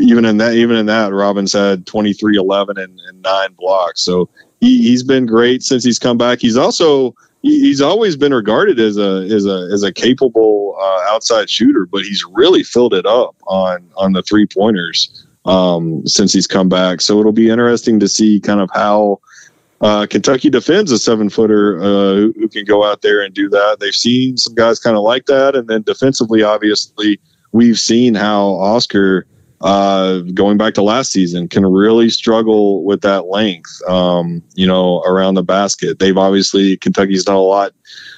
even 0.00 0.24
in 0.24 0.38
that, 0.38 0.54
even 0.54 0.76
in 0.76 0.86
that, 0.86 1.12
Robbins 1.12 1.52
had 1.52 1.86
23, 1.86 2.36
11 2.36 2.78
and, 2.78 3.00
and 3.08 3.22
nine 3.22 3.52
blocks. 3.56 4.02
So 4.02 4.28
he, 4.60 4.82
he's 4.82 5.02
been 5.02 5.26
great 5.26 5.62
since 5.62 5.84
he's 5.84 5.98
come 5.98 6.18
back. 6.18 6.40
He's 6.40 6.56
also, 6.56 7.14
he's 7.42 7.80
always 7.80 8.16
been 8.16 8.34
regarded 8.34 8.78
as 8.78 8.96
a, 8.96 9.26
as 9.30 9.46
a, 9.46 9.68
as 9.72 9.82
a 9.82 9.92
capable 9.92 10.76
uh, 10.80 11.00
outside 11.08 11.48
shooter, 11.48 11.86
but 11.86 12.02
he's 12.02 12.24
really 12.32 12.62
filled 12.62 12.94
it 12.94 13.06
up 13.06 13.36
on, 13.46 13.88
on 13.96 14.12
the 14.12 14.22
three 14.22 14.46
pointers 14.46 15.26
um, 15.44 16.06
since 16.06 16.32
he's 16.32 16.46
come 16.46 16.68
back. 16.68 17.00
So 17.00 17.18
it'll 17.18 17.32
be 17.32 17.50
interesting 17.50 18.00
to 18.00 18.08
see 18.08 18.40
kind 18.40 18.60
of 18.60 18.70
how, 18.74 19.20
uh, 19.80 20.06
Kentucky 20.06 20.50
defends 20.50 20.92
a 20.92 20.98
seven 20.98 21.30
footer 21.30 21.80
uh, 21.80 22.14
who, 22.14 22.34
who, 22.36 22.48
can 22.48 22.66
go 22.66 22.84
out 22.84 23.00
there 23.00 23.22
and 23.22 23.32
do 23.32 23.48
that. 23.48 23.78
They've 23.80 23.94
seen 23.94 24.36
some 24.36 24.54
guys 24.54 24.78
kind 24.78 24.94
of 24.94 25.02
like 25.02 25.24
that. 25.26 25.56
And 25.56 25.68
then 25.68 25.82
defensively, 25.82 26.42
obviously, 26.42 27.18
we've 27.52 27.78
seen 27.78 28.14
how 28.14 28.48
Oscar, 28.56 29.26
uh, 29.60 30.20
going 30.34 30.56
back 30.56 30.74
to 30.74 30.82
last 30.82 31.12
season, 31.12 31.48
can 31.48 31.66
really 31.66 32.08
struggle 32.08 32.82
with 32.84 33.02
that 33.02 33.26
length, 33.26 33.70
um, 33.88 34.42
you 34.54 34.66
know, 34.66 35.00
around 35.02 35.34
the 35.34 35.42
basket. 35.42 35.98
They've 35.98 36.16
obviously, 36.16 36.76
Kentucky's 36.78 37.24
done 37.24 37.36
a 37.36 37.40
lot. 37.40 37.72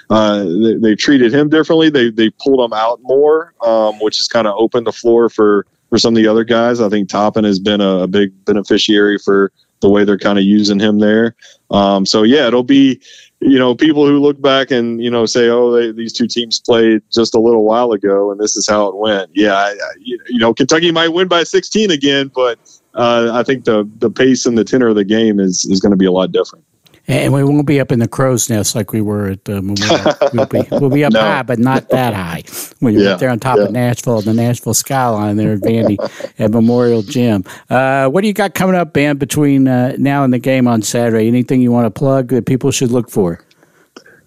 Uh, 0.08 0.44
they, 0.80 0.90
have 0.90 0.98
treated 0.98 1.34
him 1.34 1.48
differently. 1.48 1.90
They, 1.90 2.10
they 2.10 2.30
pulled 2.30 2.64
him 2.64 2.72
out 2.72 3.00
more, 3.02 3.54
um, 3.64 3.98
which 4.00 4.18
has 4.18 4.28
kind 4.28 4.46
of 4.46 4.54
opened 4.56 4.86
the 4.86 4.92
floor 4.92 5.28
for, 5.28 5.66
for 5.88 5.98
some 5.98 6.14
of 6.14 6.22
the 6.22 6.28
other 6.28 6.44
guys. 6.44 6.80
I 6.80 6.88
think 6.88 7.08
Toppin 7.08 7.44
has 7.44 7.58
been 7.58 7.80
a, 7.80 8.00
a 8.00 8.06
big 8.06 8.32
beneficiary 8.44 9.18
for 9.18 9.52
the 9.80 9.90
way 9.90 10.04
they're 10.04 10.18
kind 10.18 10.38
of 10.38 10.44
using 10.44 10.78
him 10.78 11.00
there. 11.00 11.34
Um, 11.70 12.06
so 12.06 12.22
yeah, 12.22 12.46
it'll 12.46 12.62
be, 12.62 13.00
you 13.42 13.58
know, 13.58 13.74
people 13.74 14.06
who 14.06 14.20
look 14.20 14.40
back 14.40 14.70
and 14.70 15.02
you 15.02 15.10
know 15.10 15.26
say, 15.26 15.48
oh, 15.48 15.72
they, 15.72 15.90
these 15.90 16.12
two 16.12 16.28
teams 16.28 16.60
played 16.60 17.02
just 17.12 17.34
a 17.34 17.40
little 17.40 17.64
while 17.64 17.92
ago, 17.92 18.30
and 18.30 18.40
this 18.40 18.56
is 18.56 18.68
how 18.68 18.86
it 18.86 18.96
went. 18.96 19.30
Yeah, 19.34 19.54
I, 19.54 19.70
I, 19.70 19.90
you 19.98 20.38
know, 20.38 20.54
Kentucky 20.54 20.92
might 20.92 21.08
win 21.08 21.26
by 21.26 21.42
16 21.42 21.90
again, 21.90 22.30
but 22.32 22.58
uh, 22.94 23.30
I 23.32 23.42
think 23.42 23.64
the 23.64 23.88
the 23.98 24.10
pace 24.10 24.46
and 24.46 24.56
the 24.56 24.64
tenor 24.64 24.88
of 24.88 24.94
the 24.94 25.04
game 25.04 25.40
is 25.40 25.64
is 25.64 25.80
going 25.80 25.90
to 25.90 25.96
be 25.96 26.06
a 26.06 26.12
lot 26.12 26.30
different. 26.30 26.64
And 27.08 27.32
we 27.32 27.42
won't 27.42 27.66
be 27.66 27.80
up 27.80 27.90
in 27.90 27.98
the 27.98 28.06
crow's 28.06 28.48
nest 28.48 28.76
like 28.76 28.92
we 28.92 29.00
were 29.00 29.30
at 29.30 29.44
the 29.44 29.60
Memorial. 29.60 30.14
We'll 30.32 30.46
be, 30.46 30.62
we'll 30.70 30.90
be 30.90 31.04
up 31.04 31.12
no. 31.14 31.20
high, 31.20 31.42
but 31.42 31.58
not 31.58 31.88
that 31.88 32.14
high. 32.14 32.44
When 32.78 32.94
you're 32.94 33.02
yeah. 33.02 33.10
up 33.10 33.20
there 33.20 33.28
on 33.28 33.40
top 33.40 33.58
yeah. 33.58 33.64
of 33.64 33.72
Nashville, 33.72 34.20
the 34.20 34.32
Nashville 34.32 34.74
skyline 34.74 35.36
there 35.36 35.54
at 35.54 35.60
Vandy 35.60 35.98
at 36.38 36.50
Memorial 36.52 37.02
Gym. 37.02 37.44
Uh, 37.68 38.08
what 38.08 38.20
do 38.20 38.28
you 38.28 38.32
got 38.32 38.54
coming 38.54 38.76
up, 38.76 38.92
Ben, 38.92 39.16
between 39.16 39.66
uh, 39.66 39.96
now 39.98 40.22
and 40.22 40.32
the 40.32 40.38
game 40.38 40.68
on 40.68 40.80
Saturday? 40.82 41.26
Anything 41.26 41.60
you 41.60 41.72
want 41.72 41.86
to 41.86 41.90
plug 41.90 42.28
that 42.28 42.46
people 42.46 42.70
should 42.70 42.92
look 42.92 43.10
for? 43.10 43.44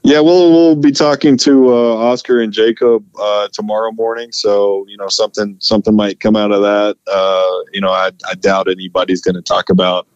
Yeah, 0.05 0.19
we'll 0.19 0.51
we'll 0.51 0.75
be 0.75 0.91
talking 0.91 1.35
to 1.37 1.73
uh, 1.73 1.95
Oscar 1.95 2.39
and 2.39 2.53
Jacob 2.53 3.03
uh, 3.19 3.47
tomorrow 3.51 3.91
morning. 3.91 4.31
So 4.31 4.85
you 4.87 4.97
know 4.97 5.07
something 5.07 5.57
something 5.59 5.95
might 5.95 6.19
come 6.19 6.35
out 6.35 6.51
of 6.51 6.61
that. 6.61 6.95
Uh, 7.11 7.71
you 7.73 7.81
know, 7.81 7.89
I, 7.89 8.11
I 8.29 8.35
doubt 8.35 8.69
anybody's 8.69 9.21
going 9.21 9.33
to 9.33 9.41
talk 9.41 9.71
about 9.71 10.07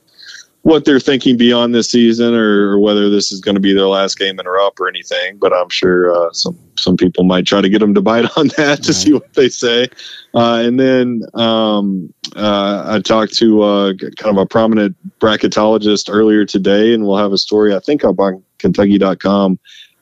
what 0.64 0.86
they're 0.86 1.00
thinking 1.00 1.38
beyond 1.38 1.74
this 1.74 1.90
season 1.90 2.34
or, 2.34 2.72
or, 2.72 2.80
whether 2.80 3.10
this 3.10 3.32
is 3.32 3.40
going 3.40 3.56
to 3.56 3.62
be 3.62 3.74
their 3.74 3.88
last 3.88 4.20
game 4.20 4.40
in 4.40 4.46
a 4.46 4.50
row 4.50 4.70
or 4.80 4.88
anything. 4.90 5.38
But 5.38 5.54
I'm 5.54 5.70
sure 5.70 6.14
uh, 6.14 6.32
some 6.34 6.58
some 6.78 6.98
people 6.98 7.24
might 7.24 7.46
try 7.46 7.62
to 7.62 7.70
get 7.70 7.80
them 7.80 7.94
to 7.94 8.02
bite 8.02 8.26
on 8.38 8.50
that 8.58 8.84
to 8.84 8.94
see 8.94 9.14
what 9.14 9.34
they 9.34 9.50
say. 9.50 9.88
Uh, 10.34 10.62
and 10.64 10.80
then 10.80 11.22
um, 11.34 12.14
uh, 12.36 12.84
I 12.86 13.00
talked 13.00 13.34
to 13.36 13.62
uh, 13.62 13.94
kind 14.18 14.38
of 14.38 14.42
a 14.42 14.46
prominent 14.46 14.96
bracketologist 15.20 16.10
earlier 16.12 16.46
today, 16.46 16.94
and 16.94 17.06
we'll 17.06 17.18
have 17.18 17.34
a 17.34 17.38
story 17.38 17.74
I 17.74 17.80
think 17.80 18.04
up 18.04 18.20
on 18.20 18.44
Kentucky.com 18.58 19.60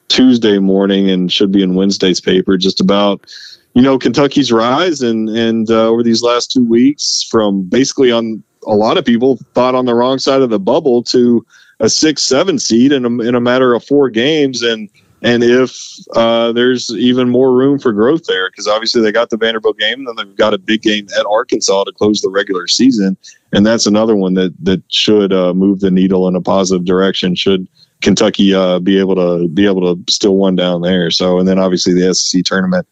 Tuesday 0.08 0.58
morning, 0.58 1.10
and 1.10 1.32
should 1.32 1.52
be 1.52 1.62
in 1.62 1.76
Wednesday's 1.76 2.20
paper 2.20 2.58
just 2.58 2.82
about 2.82 3.26
you 3.74 3.82
know 3.84 4.00
Kentucky's 4.00 4.52
rise 4.52 5.02
and 5.02 5.30
and 5.30 5.70
uh, 5.70 5.88
over 5.88 6.02
these 6.02 6.24
last 6.24 6.52
two 6.52 6.64
weeks 6.68 7.24
from 7.30 7.64
basically 7.64 8.12
on 8.12 8.44
a 8.66 8.76
lot 8.76 8.98
of 8.98 9.06
people 9.06 9.38
thought 9.54 9.76
on 9.76 9.86
the 9.86 9.96
wrong 9.96 10.20
side 10.20 10.42
of 10.42 10.50
the 10.50 10.60
bubble 10.60 11.04
to 11.04 11.46
a 11.80 11.90
six 11.90 12.24
seven 12.24 12.60
seed 12.60 12.92
in 12.92 13.06
a, 13.06 13.10
in 13.22 13.36
a 13.36 13.42
matter 13.42 13.74
of 13.74 13.84
four 13.84 14.10
games. 14.10 14.62
And 14.62 14.90
and 15.22 15.44
if 15.44 15.80
uh, 16.16 16.52
there's 16.52 16.92
even 16.92 17.30
more 17.30 17.54
room 17.54 17.80
for 17.80 17.92
growth 17.92 18.26
there 18.26 18.50
because 18.52 18.68
obviously 18.68 19.02
they 19.02 19.12
got 19.12 19.32
the 19.32 19.38
Vanderbilt 19.38 19.78
game 19.78 20.06
then 20.06 20.16
they've 20.16 20.36
got 20.36 20.54
a 20.54 20.60
big 20.60 20.84
game 20.84 21.08
at 21.18 21.26
Arkansas 21.26 21.86
to 21.86 21.92
close 21.92 22.22
the 22.22 22.30
regular 22.30 22.68
season. 22.68 23.18
And 23.52 23.66
that's 23.66 23.88
another 23.88 24.16
one 24.16 24.36
that 24.36 24.54
that 24.64 24.84
should 24.90 25.34
uh, 25.34 25.54
move 25.54 25.80
the 25.80 25.92
needle 25.92 26.28
in 26.28 26.36
a 26.36 26.42
positive 26.42 26.86
direction 26.86 27.36
should 27.36 27.68
Kentucky 28.02 28.54
uh, 28.54 28.80
be 28.80 29.00
able 29.00 29.16
to 29.16 29.48
be 29.48 29.66
able 29.66 29.96
to 29.96 30.12
still 30.12 30.36
one 30.36 30.56
down 30.56 30.82
there. 30.82 31.10
So 31.10 31.40
and 31.40 31.48
then 31.48 31.58
obviously 31.60 31.94
the 31.94 32.14
SEC 32.14 32.44
tournament 32.44 32.88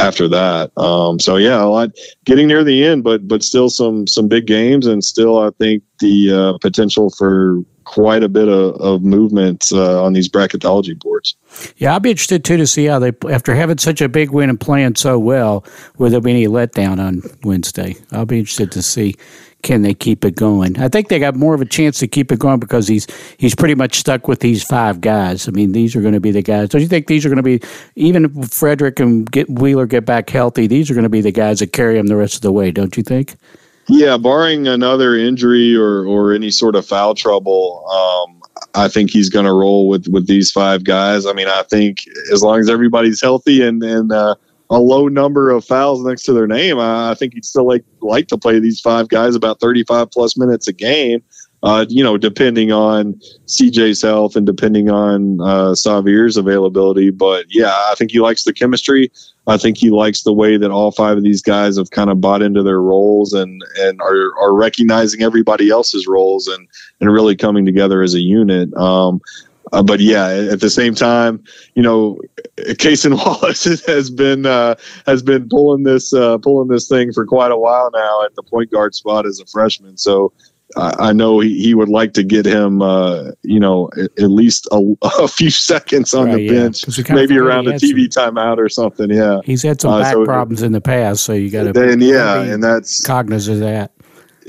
after 0.00 0.28
that. 0.28 0.76
Um, 0.76 1.20
so 1.20 1.36
yeah, 1.36 1.62
a 1.62 1.66
lot 1.66 1.90
getting 2.24 2.48
near 2.48 2.64
the 2.64 2.84
end, 2.84 3.04
but 3.04 3.28
but 3.28 3.42
still 3.42 3.68
some 3.68 4.06
some 4.06 4.28
big 4.28 4.46
games, 4.46 4.86
and 4.86 5.04
still 5.04 5.38
I 5.38 5.50
think 5.58 5.82
the 6.00 6.32
uh, 6.32 6.58
potential 6.58 7.10
for 7.10 7.58
quite 7.90 8.22
a 8.22 8.28
bit 8.28 8.46
of, 8.46 8.76
of 8.76 9.02
movement 9.02 9.66
uh, 9.72 10.00
on 10.00 10.12
these 10.12 10.28
bracketology 10.28 10.96
boards. 10.96 11.34
Yeah, 11.76 11.92
I'll 11.92 11.98
be 11.98 12.10
interested 12.10 12.44
too 12.44 12.56
to 12.56 12.66
see 12.66 12.84
how 12.84 13.00
they 13.00 13.12
after 13.28 13.52
having 13.52 13.78
such 13.78 14.00
a 14.00 14.08
big 14.08 14.30
win 14.30 14.48
and 14.48 14.60
playing 14.60 14.94
so 14.94 15.18
well, 15.18 15.64
will 15.98 16.08
there 16.08 16.20
be 16.20 16.30
any 16.30 16.46
letdown 16.46 17.00
on 17.00 17.22
Wednesday? 17.42 17.96
I'll 18.12 18.26
be 18.26 18.38
interested 18.38 18.70
to 18.72 18.82
see 18.82 19.16
can 19.62 19.82
they 19.82 19.92
keep 19.92 20.24
it 20.24 20.36
going? 20.36 20.80
I 20.80 20.88
think 20.88 21.08
they 21.08 21.18
got 21.18 21.34
more 21.34 21.52
of 21.52 21.60
a 21.60 21.66
chance 21.66 21.98
to 21.98 22.06
keep 22.06 22.30
it 22.30 22.38
going 22.38 22.60
because 22.60 22.86
he's 22.86 23.08
he's 23.38 23.56
pretty 23.56 23.74
much 23.74 23.96
stuck 23.96 24.28
with 24.28 24.38
these 24.38 24.62
five 24.62 25.00
guys. 25.00 25.48
I 25.48 25.50
mean, 25.50 25.72
these 25.72 25.96
are 25.96 26.00
going 26.00 26.14
to 26.14 26.20
be 26.20 26.30
the 26.30 26.42
guys. 26.42 26.68
Don't 26.68 26.82
you 26.82 26.88
think 26.88 27.08
these 27.08 27.26
are 27.26 27.28
going 27.28 27.38
to 27.38 27.42
be 27.42 27.60
even 27.96 28.24
if 28.24 28.52
Frederick 28.52 29.00
and 29.00 29.28
get 29.28 29.50
Wheeler 29.50 29.86
get 29.86 30.06
back 30.06 30.30
healthy? 30.30 30.68
These 30.68 30.92
are 30.92 30.94
going 30.94 31.02
to 31.02 31.10
be 31.10 31.22
the 31.22 31.32
guys 31.32 31.58
that 31.58 31.72
carry 31.72 31.98
him 31.98 32.06
the 32.06 32.16
rest 32.16 32.36
of 32.36 32.42
the 32.42 32.52
way. 32.52 32.70
Don't 32.70 32.96
you 32.96 33.02
think? 33.02 33.34
Yeah, 33.92 34.16
barring 34.18 34.68
another 34.68 35.16
injury 35.16 35.74
or 35.74 36.06
or 36.06 36.32
any 36.32 36.52
sort 36.52 36.76
of 36.76 36.86
foul 36.86 37.16
trouble, 37.16 37.84
um, 37.90 38.40
I 38.74 38.86
think 38.86 39.10
he's 39.10 39.28
going 39.28 39.46
to 39.46 39.52
roll 39.52 39.88
with 39.88 40.06
with 40.06 40.28
these 40.28 40.52
five 40.52 40.84
guys. 40.84 41.26
I 41.26 41.32
mean, 41.32 41.48
I 41.48 41.64
think 41.64 42.04
as 42.32 42.40
long 42.40 42.60
as 42.60 42.70
everybody's 42.70 43.20
healthy 43.20 43.62
and 43.62 43.82
and 43.82 44.12
uh, 44.12 44.36
a 44.70 44.78
low 44.78 45.08
number 45.08 45.50
of 45.50 45.64
fouls 45.64 46.04
next 46.04 46.22
to 46.24 46.32
their 46.32 46.46
name, 46.46 46.78
I, 46.78 47.10
I 47.10 47.14
think 47.14 47.34
he'd 47.34 47.44
still 47.44 47.66
like 47.66 47.84
like 48.00 48.28
to 48.28 48.38
play 48.38 48.60
these 48.60 48.80
five 48.80 49.08
guys 49.08 49.34
about 49.34 49.58
35 49.58 50.08
plus 50.12 50.36
minutes 50.38 50.68
a 50.68 50.72
game. 50.72 51.20
Uh, 51.62 51.84
you 51.88 52.02
know, 52.02 52.16
depending 52.16 52.72
on 52.72 53.20
CJ's 53.46 54.00
health 54.00 54.34
and 54.34 54.46
depending 54.46 54.88
on 54.88 55.40
uh, 55.42 55.72
Sahvir's 55.72 56.38
availability. 56.38 57.10
But 57.10 57.46
yeah, 57.50 57.74
I 57.90 57.94
think 57.96 58.10
he 58.10 58.20
likes 58.20 58.44
the 58.44 58.52
chemistry. 58.54 59.12
I 59.46 59.58
think 59.58 59.76
he 59.76 59.90
likes 59.90 60.22
the 60.22 60.32
way 60.32 60.56
that 60.56 60.70
all 60.70 60.90
five 60.90 61.18
of 61.18 61.22
these 61.22 61.42
guys 61.42 61.76
have 61.76 61.90
kind 61.90 62.08
of 62.08 62.20
bought 62.20 62.40
into 62.40 62.62
their 62.62 62.80
roles 62.80 63.34
and 63.34 63.62
and 63.78 64.00
are, 64.00 64.32
are 64.40 64.54
recognizing 64.54 65.22
everybody 65.22 65.68
else's 65.70 66.06
roles 66.06 66.48
and 66.48 66.66
and 67.00 67.12
really 67.12 67.36
coming 67.36 67.66
together 67.66 68.00
as 68.02 68.14
a 68.14 68.20
unit. 68.20 68.72
Um, 68.74 69.20
uh, 69.72 69.82
but 69.82 70.00
yeah, 70.00 70.28
at 70.28 70.60
the 70.60 70.70
same 70.70 70.94
time, 70.94 71.44
you 71.74 71.82
know, 71.82 72.18
Cason 72.56 73.16
Wallace 73.24 73.84
has 73.86 74.10
been 74.10 74.46
uh, 74.46 74.74
has 75.06 75.22
been 75.22 75.48
pulling 75.48 75.84
this 75.84 76.12
uh, 76.12 76.38
pulling 76.38 76.68
this 76.68 76.88
thing 76.88 77.12
for 77.12 77.26
quite 77.26 77.52
a 77.52 77.58
while 77.58 77.90
now 77.92 78.24
at 78.24 78.34
the 78.34 78.42
point 78.42 78.70
guard 78.70 78.94
spot 78.94 79.26
as 79.26 79.40
a 79.40 79.46
freshman. 79.46 79.96
So 79.96 80.32
I, 80.76 81.12
know 81.12 81.40
he, 81.40 81.60
he 81.60 81.74
would 81.74 81.88
like 81.88 82.12
to 82.14 82.22
get 82.22 82.46
him, 82.46 82.82
uh, 82.82 83.32
you 83.42 83.58
know, 83.58 83.90
at, 83.96 84.10
at 84.22 84.30
least 84.30 84.68
a, 84.70 84.94
a, 85.02 85.28
few 85.28 85.50
seconds 85.50 86.14
on 86.14 86.26
right, 86.26 86.36
the 86.36 86.48
bench, 86.48 86.98
yeah. 86.98 87.14
maybe 87.14 87.38
around 87.38 87.68
a 87.68 87.72
TV 87.72 88.12
some, 88.12 88.34
timeout 88.34 88.58
or 88.58 88.68
something. 88.68 89.10
Yeah, 89.10 89.40
he's 89.44 89.62
had 89.62 89.80
some 89.80 89.92
uh, 89.92 90.00
back 90.00 90.12
so 90.12 90.24
problems 90.24 90.62
in 90.62 90.72
the 90.72 90.80
past, 90.80 91.24
so 91.24 91.32
you 91.32 91.50
got 91.50 91.64
to 91.64 91.72
then 91.72 92.00
yeah, 92.00 92.40
and 92.40 92.62
that's 92.62 93.04
cognizant 93.04 93.56
of 93.56 93.60
that. 93.62 93.92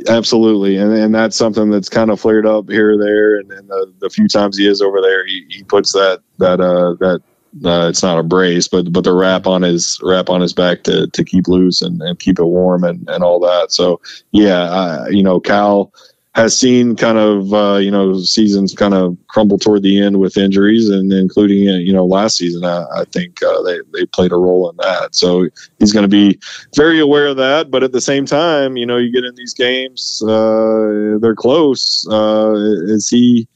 Absolutely, 0.07 0.77
and 0.77 0.93
and 0.93 1.13
that's 1.13 1.35
something 1.35 1.69
that's 1.69 1.89
kind 1.89 2.09
of 2.09 2.19
flared 2.19 2.45
up 2.45 2.69
here 2.69 2.93
or 2.93 2.97
there, 2.97 3.39
and, 3.39 3.51
and 3.51 3.67
the, 3.67 3.93
the 3.99 4.09
few 4.09 4.27
times 4.27 4.57
he 4.57 4.67
is 4.67 4.81
over 4.81 5.01
there, 5.01 5.25
he, 5.25 5.45
he 5.49 5.63
puts 5.63 5.91
that 5.93 6.21
that 6.37 6.59
uh 6.59 6.95
that 6.99 7.21
uh, 7.65 7.89
it's 7.89 8.01
not 8.01 8.17
a 8.17 8.23
brace, 8.23 8.67
but 8.67 8.91
but 8.93 9.03
the 9.03 9.13
wrap 9.13 9.45
on 9.45 9.61
his 9.61 9.99
wrap 10.01 10.29
on 10.29 10.41
his 10.41 10.53
back 10.53 10.83
to 10.83 11.07
to 11.07 11.23
keep 11.23 11.47
loose 11.47 11.81
and, 11.81 12.01
and 12.01 12.19
keep 12.19 12.39
it 12.39 12.45
warm 12.45 12.83
and 12.83 13.07
and 13.09 13.23
all 13.23 13.39
that. 13.39 13.71
So 13.71 13.99
yeah, 14.31 14.61
uh, 14.61 15.07
you 15.09 15.21
know, 15.21 15.39
Cal 15.39 15.93
has 16.33 16.57
seen 16.57 16.95
kind 16.95 17.17
of 17.17 17.53
uh, 17.53 17.77
you 17.77 17.91
know 17.91 18.19
seasons 18.19 18.73
kind 18.73 18.93
of 18.93 19.17
crumble 19.27 19.57
toward 19.57 19.83
the 19.83 20.01
end 20.01 20.19
with 20.19 20.37
injuries, 20.37 20.89
and 20.89 21.11
including 21.11 21.69
uh, 21.69 21.73
you 21.73 21.91
know 21.91 22.05
last 22.05 22.37
season, 22.37 22.63
I, 22.63 22.85
I 22.95 23.03
think 23.05 23.43
uh, 23.43 23.61
they 23.63 23.79
they 23.93 24.05
played 24.05 24.31
a 24.31 24.37
role 24.37 24.69
in 24.69 24.77
that. 24.77 25.13
So 25.13 25.49
he's 25.79 25.91
going 25.91 26.03
to 26.03 26.09
be 26.09 26.39
very 26.75 26.99
aware 26.99 27.27
of 27.27 27.37
that. 27.37 27.69
But 27.69 27.83
at 27.83 27.91
the 27.91 28.01
same 28.01 28.25
time, 28.25 28.77
you 28.77 28.85
know, 28.85 28.97
you 28.97 29.11
get 29.11 29.25
in 29.25 29.35
these 29.35 29.53
games, 29.53 30.23
uh, 30.25 31.17
they're 31.21 31.35
close. 31.35 32.07
Uh, 32.09 32.53
is 32.85 33.09
he? 33.09 33.47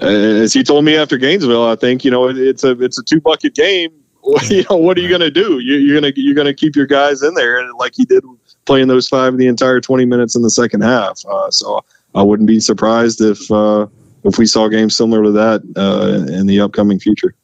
As 0.00 0.52
he 0.52 0.64
told 0.64 0.84
me 0.84 0.96
after 0.96 1.16
Gainesville, 1.16 1.68
I 1.68 1.76
think 1.76 2.04
you 2.04 2.10
know 2.10 2.28
it, 2.28 2.36
it's 2.36 2.64
a 2.64 2.70
it's 2.82 2.98
a 2.98 3.02
two 3.02 3.20
bucket 3.20 3.54
game. 3.54 3.92
you 4.48 4.64
know 4.70 4.76
what 4.76 4.96
are 4.96 5.00
you 5.00 5.08
going 5.08 5.20
to 5.20 5.30
do? 5.30 5.58
You, 5.60 5.92
are 5.92 6.00
gonna 6.00 6.12
you're 6.16 6.34
gonna 6.34 6.54
keep 6.54 6.74
your 6.74 6.86
guys 6.86 7.22
in 7.22 7.34
there, 7.34 7.72
like 7.74 7.92
he 7.94 8.04
did 8.04 8.24
playing 8.64 8.88
those 8.88 9.08
five 9.08 9.36
the 9.36 9.46
entire 9.46 9.80
20 9.80 10.04
minutes 10.04 10.34
in 10.34 10.42
the 10.42 10.50
second 10.50 10.80
half. 10.80 11.22
Uh, 11.26 11.50
so 11.50 11.84
I 12.14 12.22
wouldn't 12.22 12.46
be 12.46 12.60
surprised 12.60 13.20
if 13.20 13.50
uh, 13.50 13.86
if 14.24 14.38
we 14.38 14.46
saw 14.46 14.68
games 14.68 14.96
similar 14.96 15.22
to 15.24 15.32
that 15.32 15.62
uh, 15.76 16.32
in 16.32 16.46
the 16.46 16.60
upcoming 16.60 16.98
future. 16.98 17.34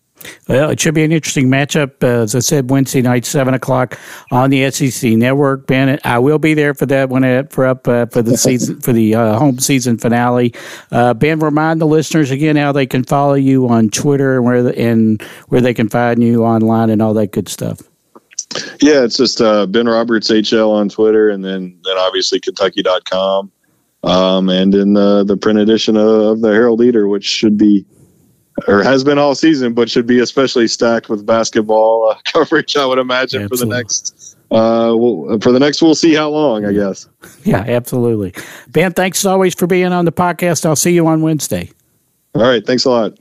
Well, 0.48 0.70
it 0.70 0.80
should 0.80 0.94
be 0.94 1.04
an 1.04 1.12
interesting 1.12 1.48
matchup. 1.48 2.02
Uh, 2.02 2.22
as 2.22 2.35
I 2.35 2.40
said, 2.40 2.70
Wednesday 2.70 3.02
night, 3.02 3.24
seven 3.24 3.54
o'clock 3.54 3.98
on 4.30 4.50
the 4.50 4.70
SEC 4.70 5.12
Network. 5.12 5.66
Ben, 5.66 5.98
I 6.04 6.18
will 6.18 6.38
be 6.38 6.54
there 6.54 6.74
for 6.74 6.87
that 6.87 7.09
one 7.09 7.24
uh, 7.24 7.44
for 7.50 7.66
up 7.66 7.88
uh, 7.88 8.06
for 8.06 8.22
the 8.22 8.37
season 8.37 8.80
for 8.83 8.92
the 8.92 9.14
uh, 9.14 9.38
home 9.38 9.59
season 9.59 9.98
finale. 9.98 10.54
Uh, 10.90 11.14
ben, 11.14 11.38
remind 11.40 11.80
the 11.80 11.87
listeners 11.87 12.30
again 12.30 12.56
how 12.56 12.72
they 12.72 12.87
can 12.87 13.04
follow 13.04 13.35
you 13.35 13.68
on 13.68 13.88
Twitter 13.88 14.37
and 14.37 14.44
where 14.44 14.62
the, 14.62 14.78
and 14.78 15.22
where 15.48 15.61
they 15.61 15.74
can 15.74 15.88
find 15.88 16.22
you 16.22 16.44
online 16.44 16.90
and 16.90 17.00
all 17.00 17.14
that 17.14 17.33
good 17.33 17.48
stuff. 17.48 17.80
Yeah, 18.80 19.04
it's 19.04 19.16
just 19.16 19.40
uh, 19.40 19.66
Ben 19.66 19.88
Roberts 19.88 20.30
HL 20.30 20.70
on 20.70 20.88
Twitter, 20.88 21.30
and 21.30 21.44
then 21.44 21.78
then 21.85 21.96
obviously 21.96 22.40
Kentucky.com, 22.40 23.50
um, 24.02 24.48
and 24.48 24.74
in 24.74 24.94
the 24.94 25.24
the 25.24 25.36
print 25.36 25.58
edition 25.58 25.96
of, 25.96 26.08
of 26.08 26.40
the 26.40 26.48
Herald 26.48 26.80
Leader, 26.80 27.08
which 27.08 27.24
should 27.24 27.58
be 27.58 27.84
or 28.66 28.82
has 28.82 29.04
been 29.04 29.18
all 29.18 29.34
season, 29.34 29.74
but 29.74 29.90
should 29.90 30.06
be 30.06 30.18
especially 30.18 30.68
stacked 30.68 31.08
with 31.08 31.24
basketball 31.24 32.10
uh, 32.10 32.18
coverage. 32.24 32.76
I 32.76 32.84
would 32.84 32.98
imagine 32.98 33.42
absolutely. 33.42 33.58
for 33.58 33.70
the 33.70 33.76
next. 33.76 34.36
Uh, 34.50 34.94
we'll, 34.96 35.38
for 35.40 35.52
the 35.52 35.60
next, 35.60 35.80
we'll 35.80 35.94
see 35.94 36.14
how 36.14 36.30
long. 36.30 36.64
I 36.64 36.72
guess. 36.72 37.08
Yeah, 37.44 37.64
absolutely. 37.66 38.34
Ben, 38.68 38.92
thanks 38.92 39.20
as 39.20 39.26
always 39.26 39.54
for 39.54 39.66
being 39.66 39.92
on 39.92 40.04
the 40.04 40.12
podcast. 40.12 40.66
I'll 40.66 40.76
see 40.76 40.92
you 40.92 41.06
on 41.06 41.22
Wednesday. 41.22 41.70
All 42.34 42.42
right. 42.42 42.64
Thanks 42.64 42.84
a 42.84 42.90
lot. 42.90 43.18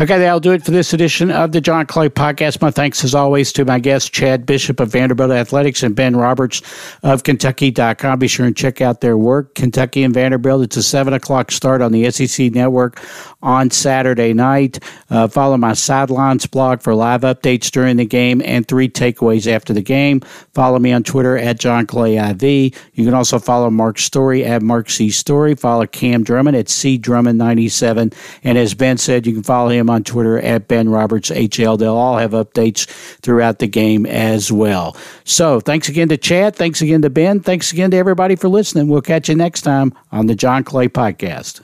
Okay, 0.00 0.18
that'll 0.18 0.40
do 0.40 0.52
it 0.52 0.64
for 0.64 0.70
this 0.70 0.92
edition 0.92 1.30
of 1.30 1.52
the 1.52 1.60
John 1.60 1.86
Clay 1.86 2.08
Podcast. 2.08 2.60
My 2.60 2.70
thanks, 2.70 3.04
as 3.04 3.14
always, 3.14 3.52
to 3.54 3.64
my 3.64 3.78
guests, 3.78 4.08
Chad 4.08 4.46
Bishop 4.46 4.80
of 4.80 4.90
Vanderbilt 4.90 5.30
Athletics 5.30 5.82
and 5.82 5.94
Ben 5.94 6.16
Roberts 6.16 6.62
of 7.02 7.22
Kentucky.com. 7.22 8.18
Be 8.18 8.28
sure 8.28 8.46
and 8.46 8.56
check 8.56 8.80
out 8.80 9.00
their 9.00 9.16
work, 9.16 9.54
Kentucky 9.54 10.02
and 10.02 10.14
Vanderbilt. 10.14 10.62
It's 10.62 10.76
a 10.76 10.82
7 10.82 11.12
o'clock 11.12 11.50
start 11.50 11.82
on 11.82 11.92
the 11.92 12.10
SEC 12.10 12.52
Network 12.52 13.00
on 13.42 13.70
Saturday 13.70 14.32
night. 14.32 14.78
Uh, 15.10 15.28
follow 15.28 15.56
my 15.56 15.72
Sidelines 15.72 16.46
blog 16.46 16.82
for 16.82 16.94
live 16.94 17.22
updates 17.22 17.70
during 17.70 17.96
the 17.96 18.06
game 18.06 18.42
and 18.44 18.66
three 18.66 18.88
takeaways 18.88 19.46
after 19.46 19.72
the 19.72 19.82
game. 19.82 20.20
Follow 20.54 20.78
me 20.78 20.92
on 20.92 21.02
Twitter 21.02 21.36
at 21.38 21.58
John 21.60 21.86
Clay 21.86 22.16
IV. 22.16 22.42
You 22.42 23.04
can 23.04 23.14
also 23.14 23.38
follow 23.38 23.70
Mark 23.70 23.98
Story 23.98 24.44
at 24.44 24.62
Mark 24.62 24.90
C. 24.90 25.10
Story. 25.10 25.54
Follow 25.54 25.86
Cam 25.86 26.24
Drummond 26.24 26.56
at 26.56 26.68
C. 26.68 26.98
Drummond97. 26.98 28.14
And 28.42 28.58
as 28.58 28.74
Ben 28.74 28.96
said, 28.98 29.26
you 29.26 29.32
can 29.32 29.42
follow 29.42 29.65
follow 29.66 29.74
him 29.76 29.90
on 29.90 30.04
Twitter 30.04 30.38
at 30.38 30.68
Ben 30.68 30.88
Roberts 30.88 31.30
HL. 31.30 31.76
They'll 31.76 31.96
all 31.96 32.18
have 32.18 32.30
updates 32.30 32.86
throughout 33.20 33.58
the 33.58 33.66
game 33.66 34.06
as 34.06 34.52
well. 34.52 34.96
So 35.24 35.58
thanks 35.58 35.88
again 35.88 36.08
to 36.10 36.16
Chad. 36.16 36.54
Thanks 36.54 36.82
again 36.82 37.02
to 37.02 37.10
Ben. 37.10 37.40
Thanks 37.40 37.72
again 37.72 37.90
to 37.90 37.96
everybody 37.96 38.36
for 38.36 38.48
listening. 38.48 38.86
We'll 38.86 39.02
catch 39.02 39.28
you 39.28 39.34
next 39.34 39.62
time 39.62 39.92
on 40.12 40.26
the 40.26 40.36
John 40.36 40.62
Clay 40.62 40.88
Podcast. 40.88 41.62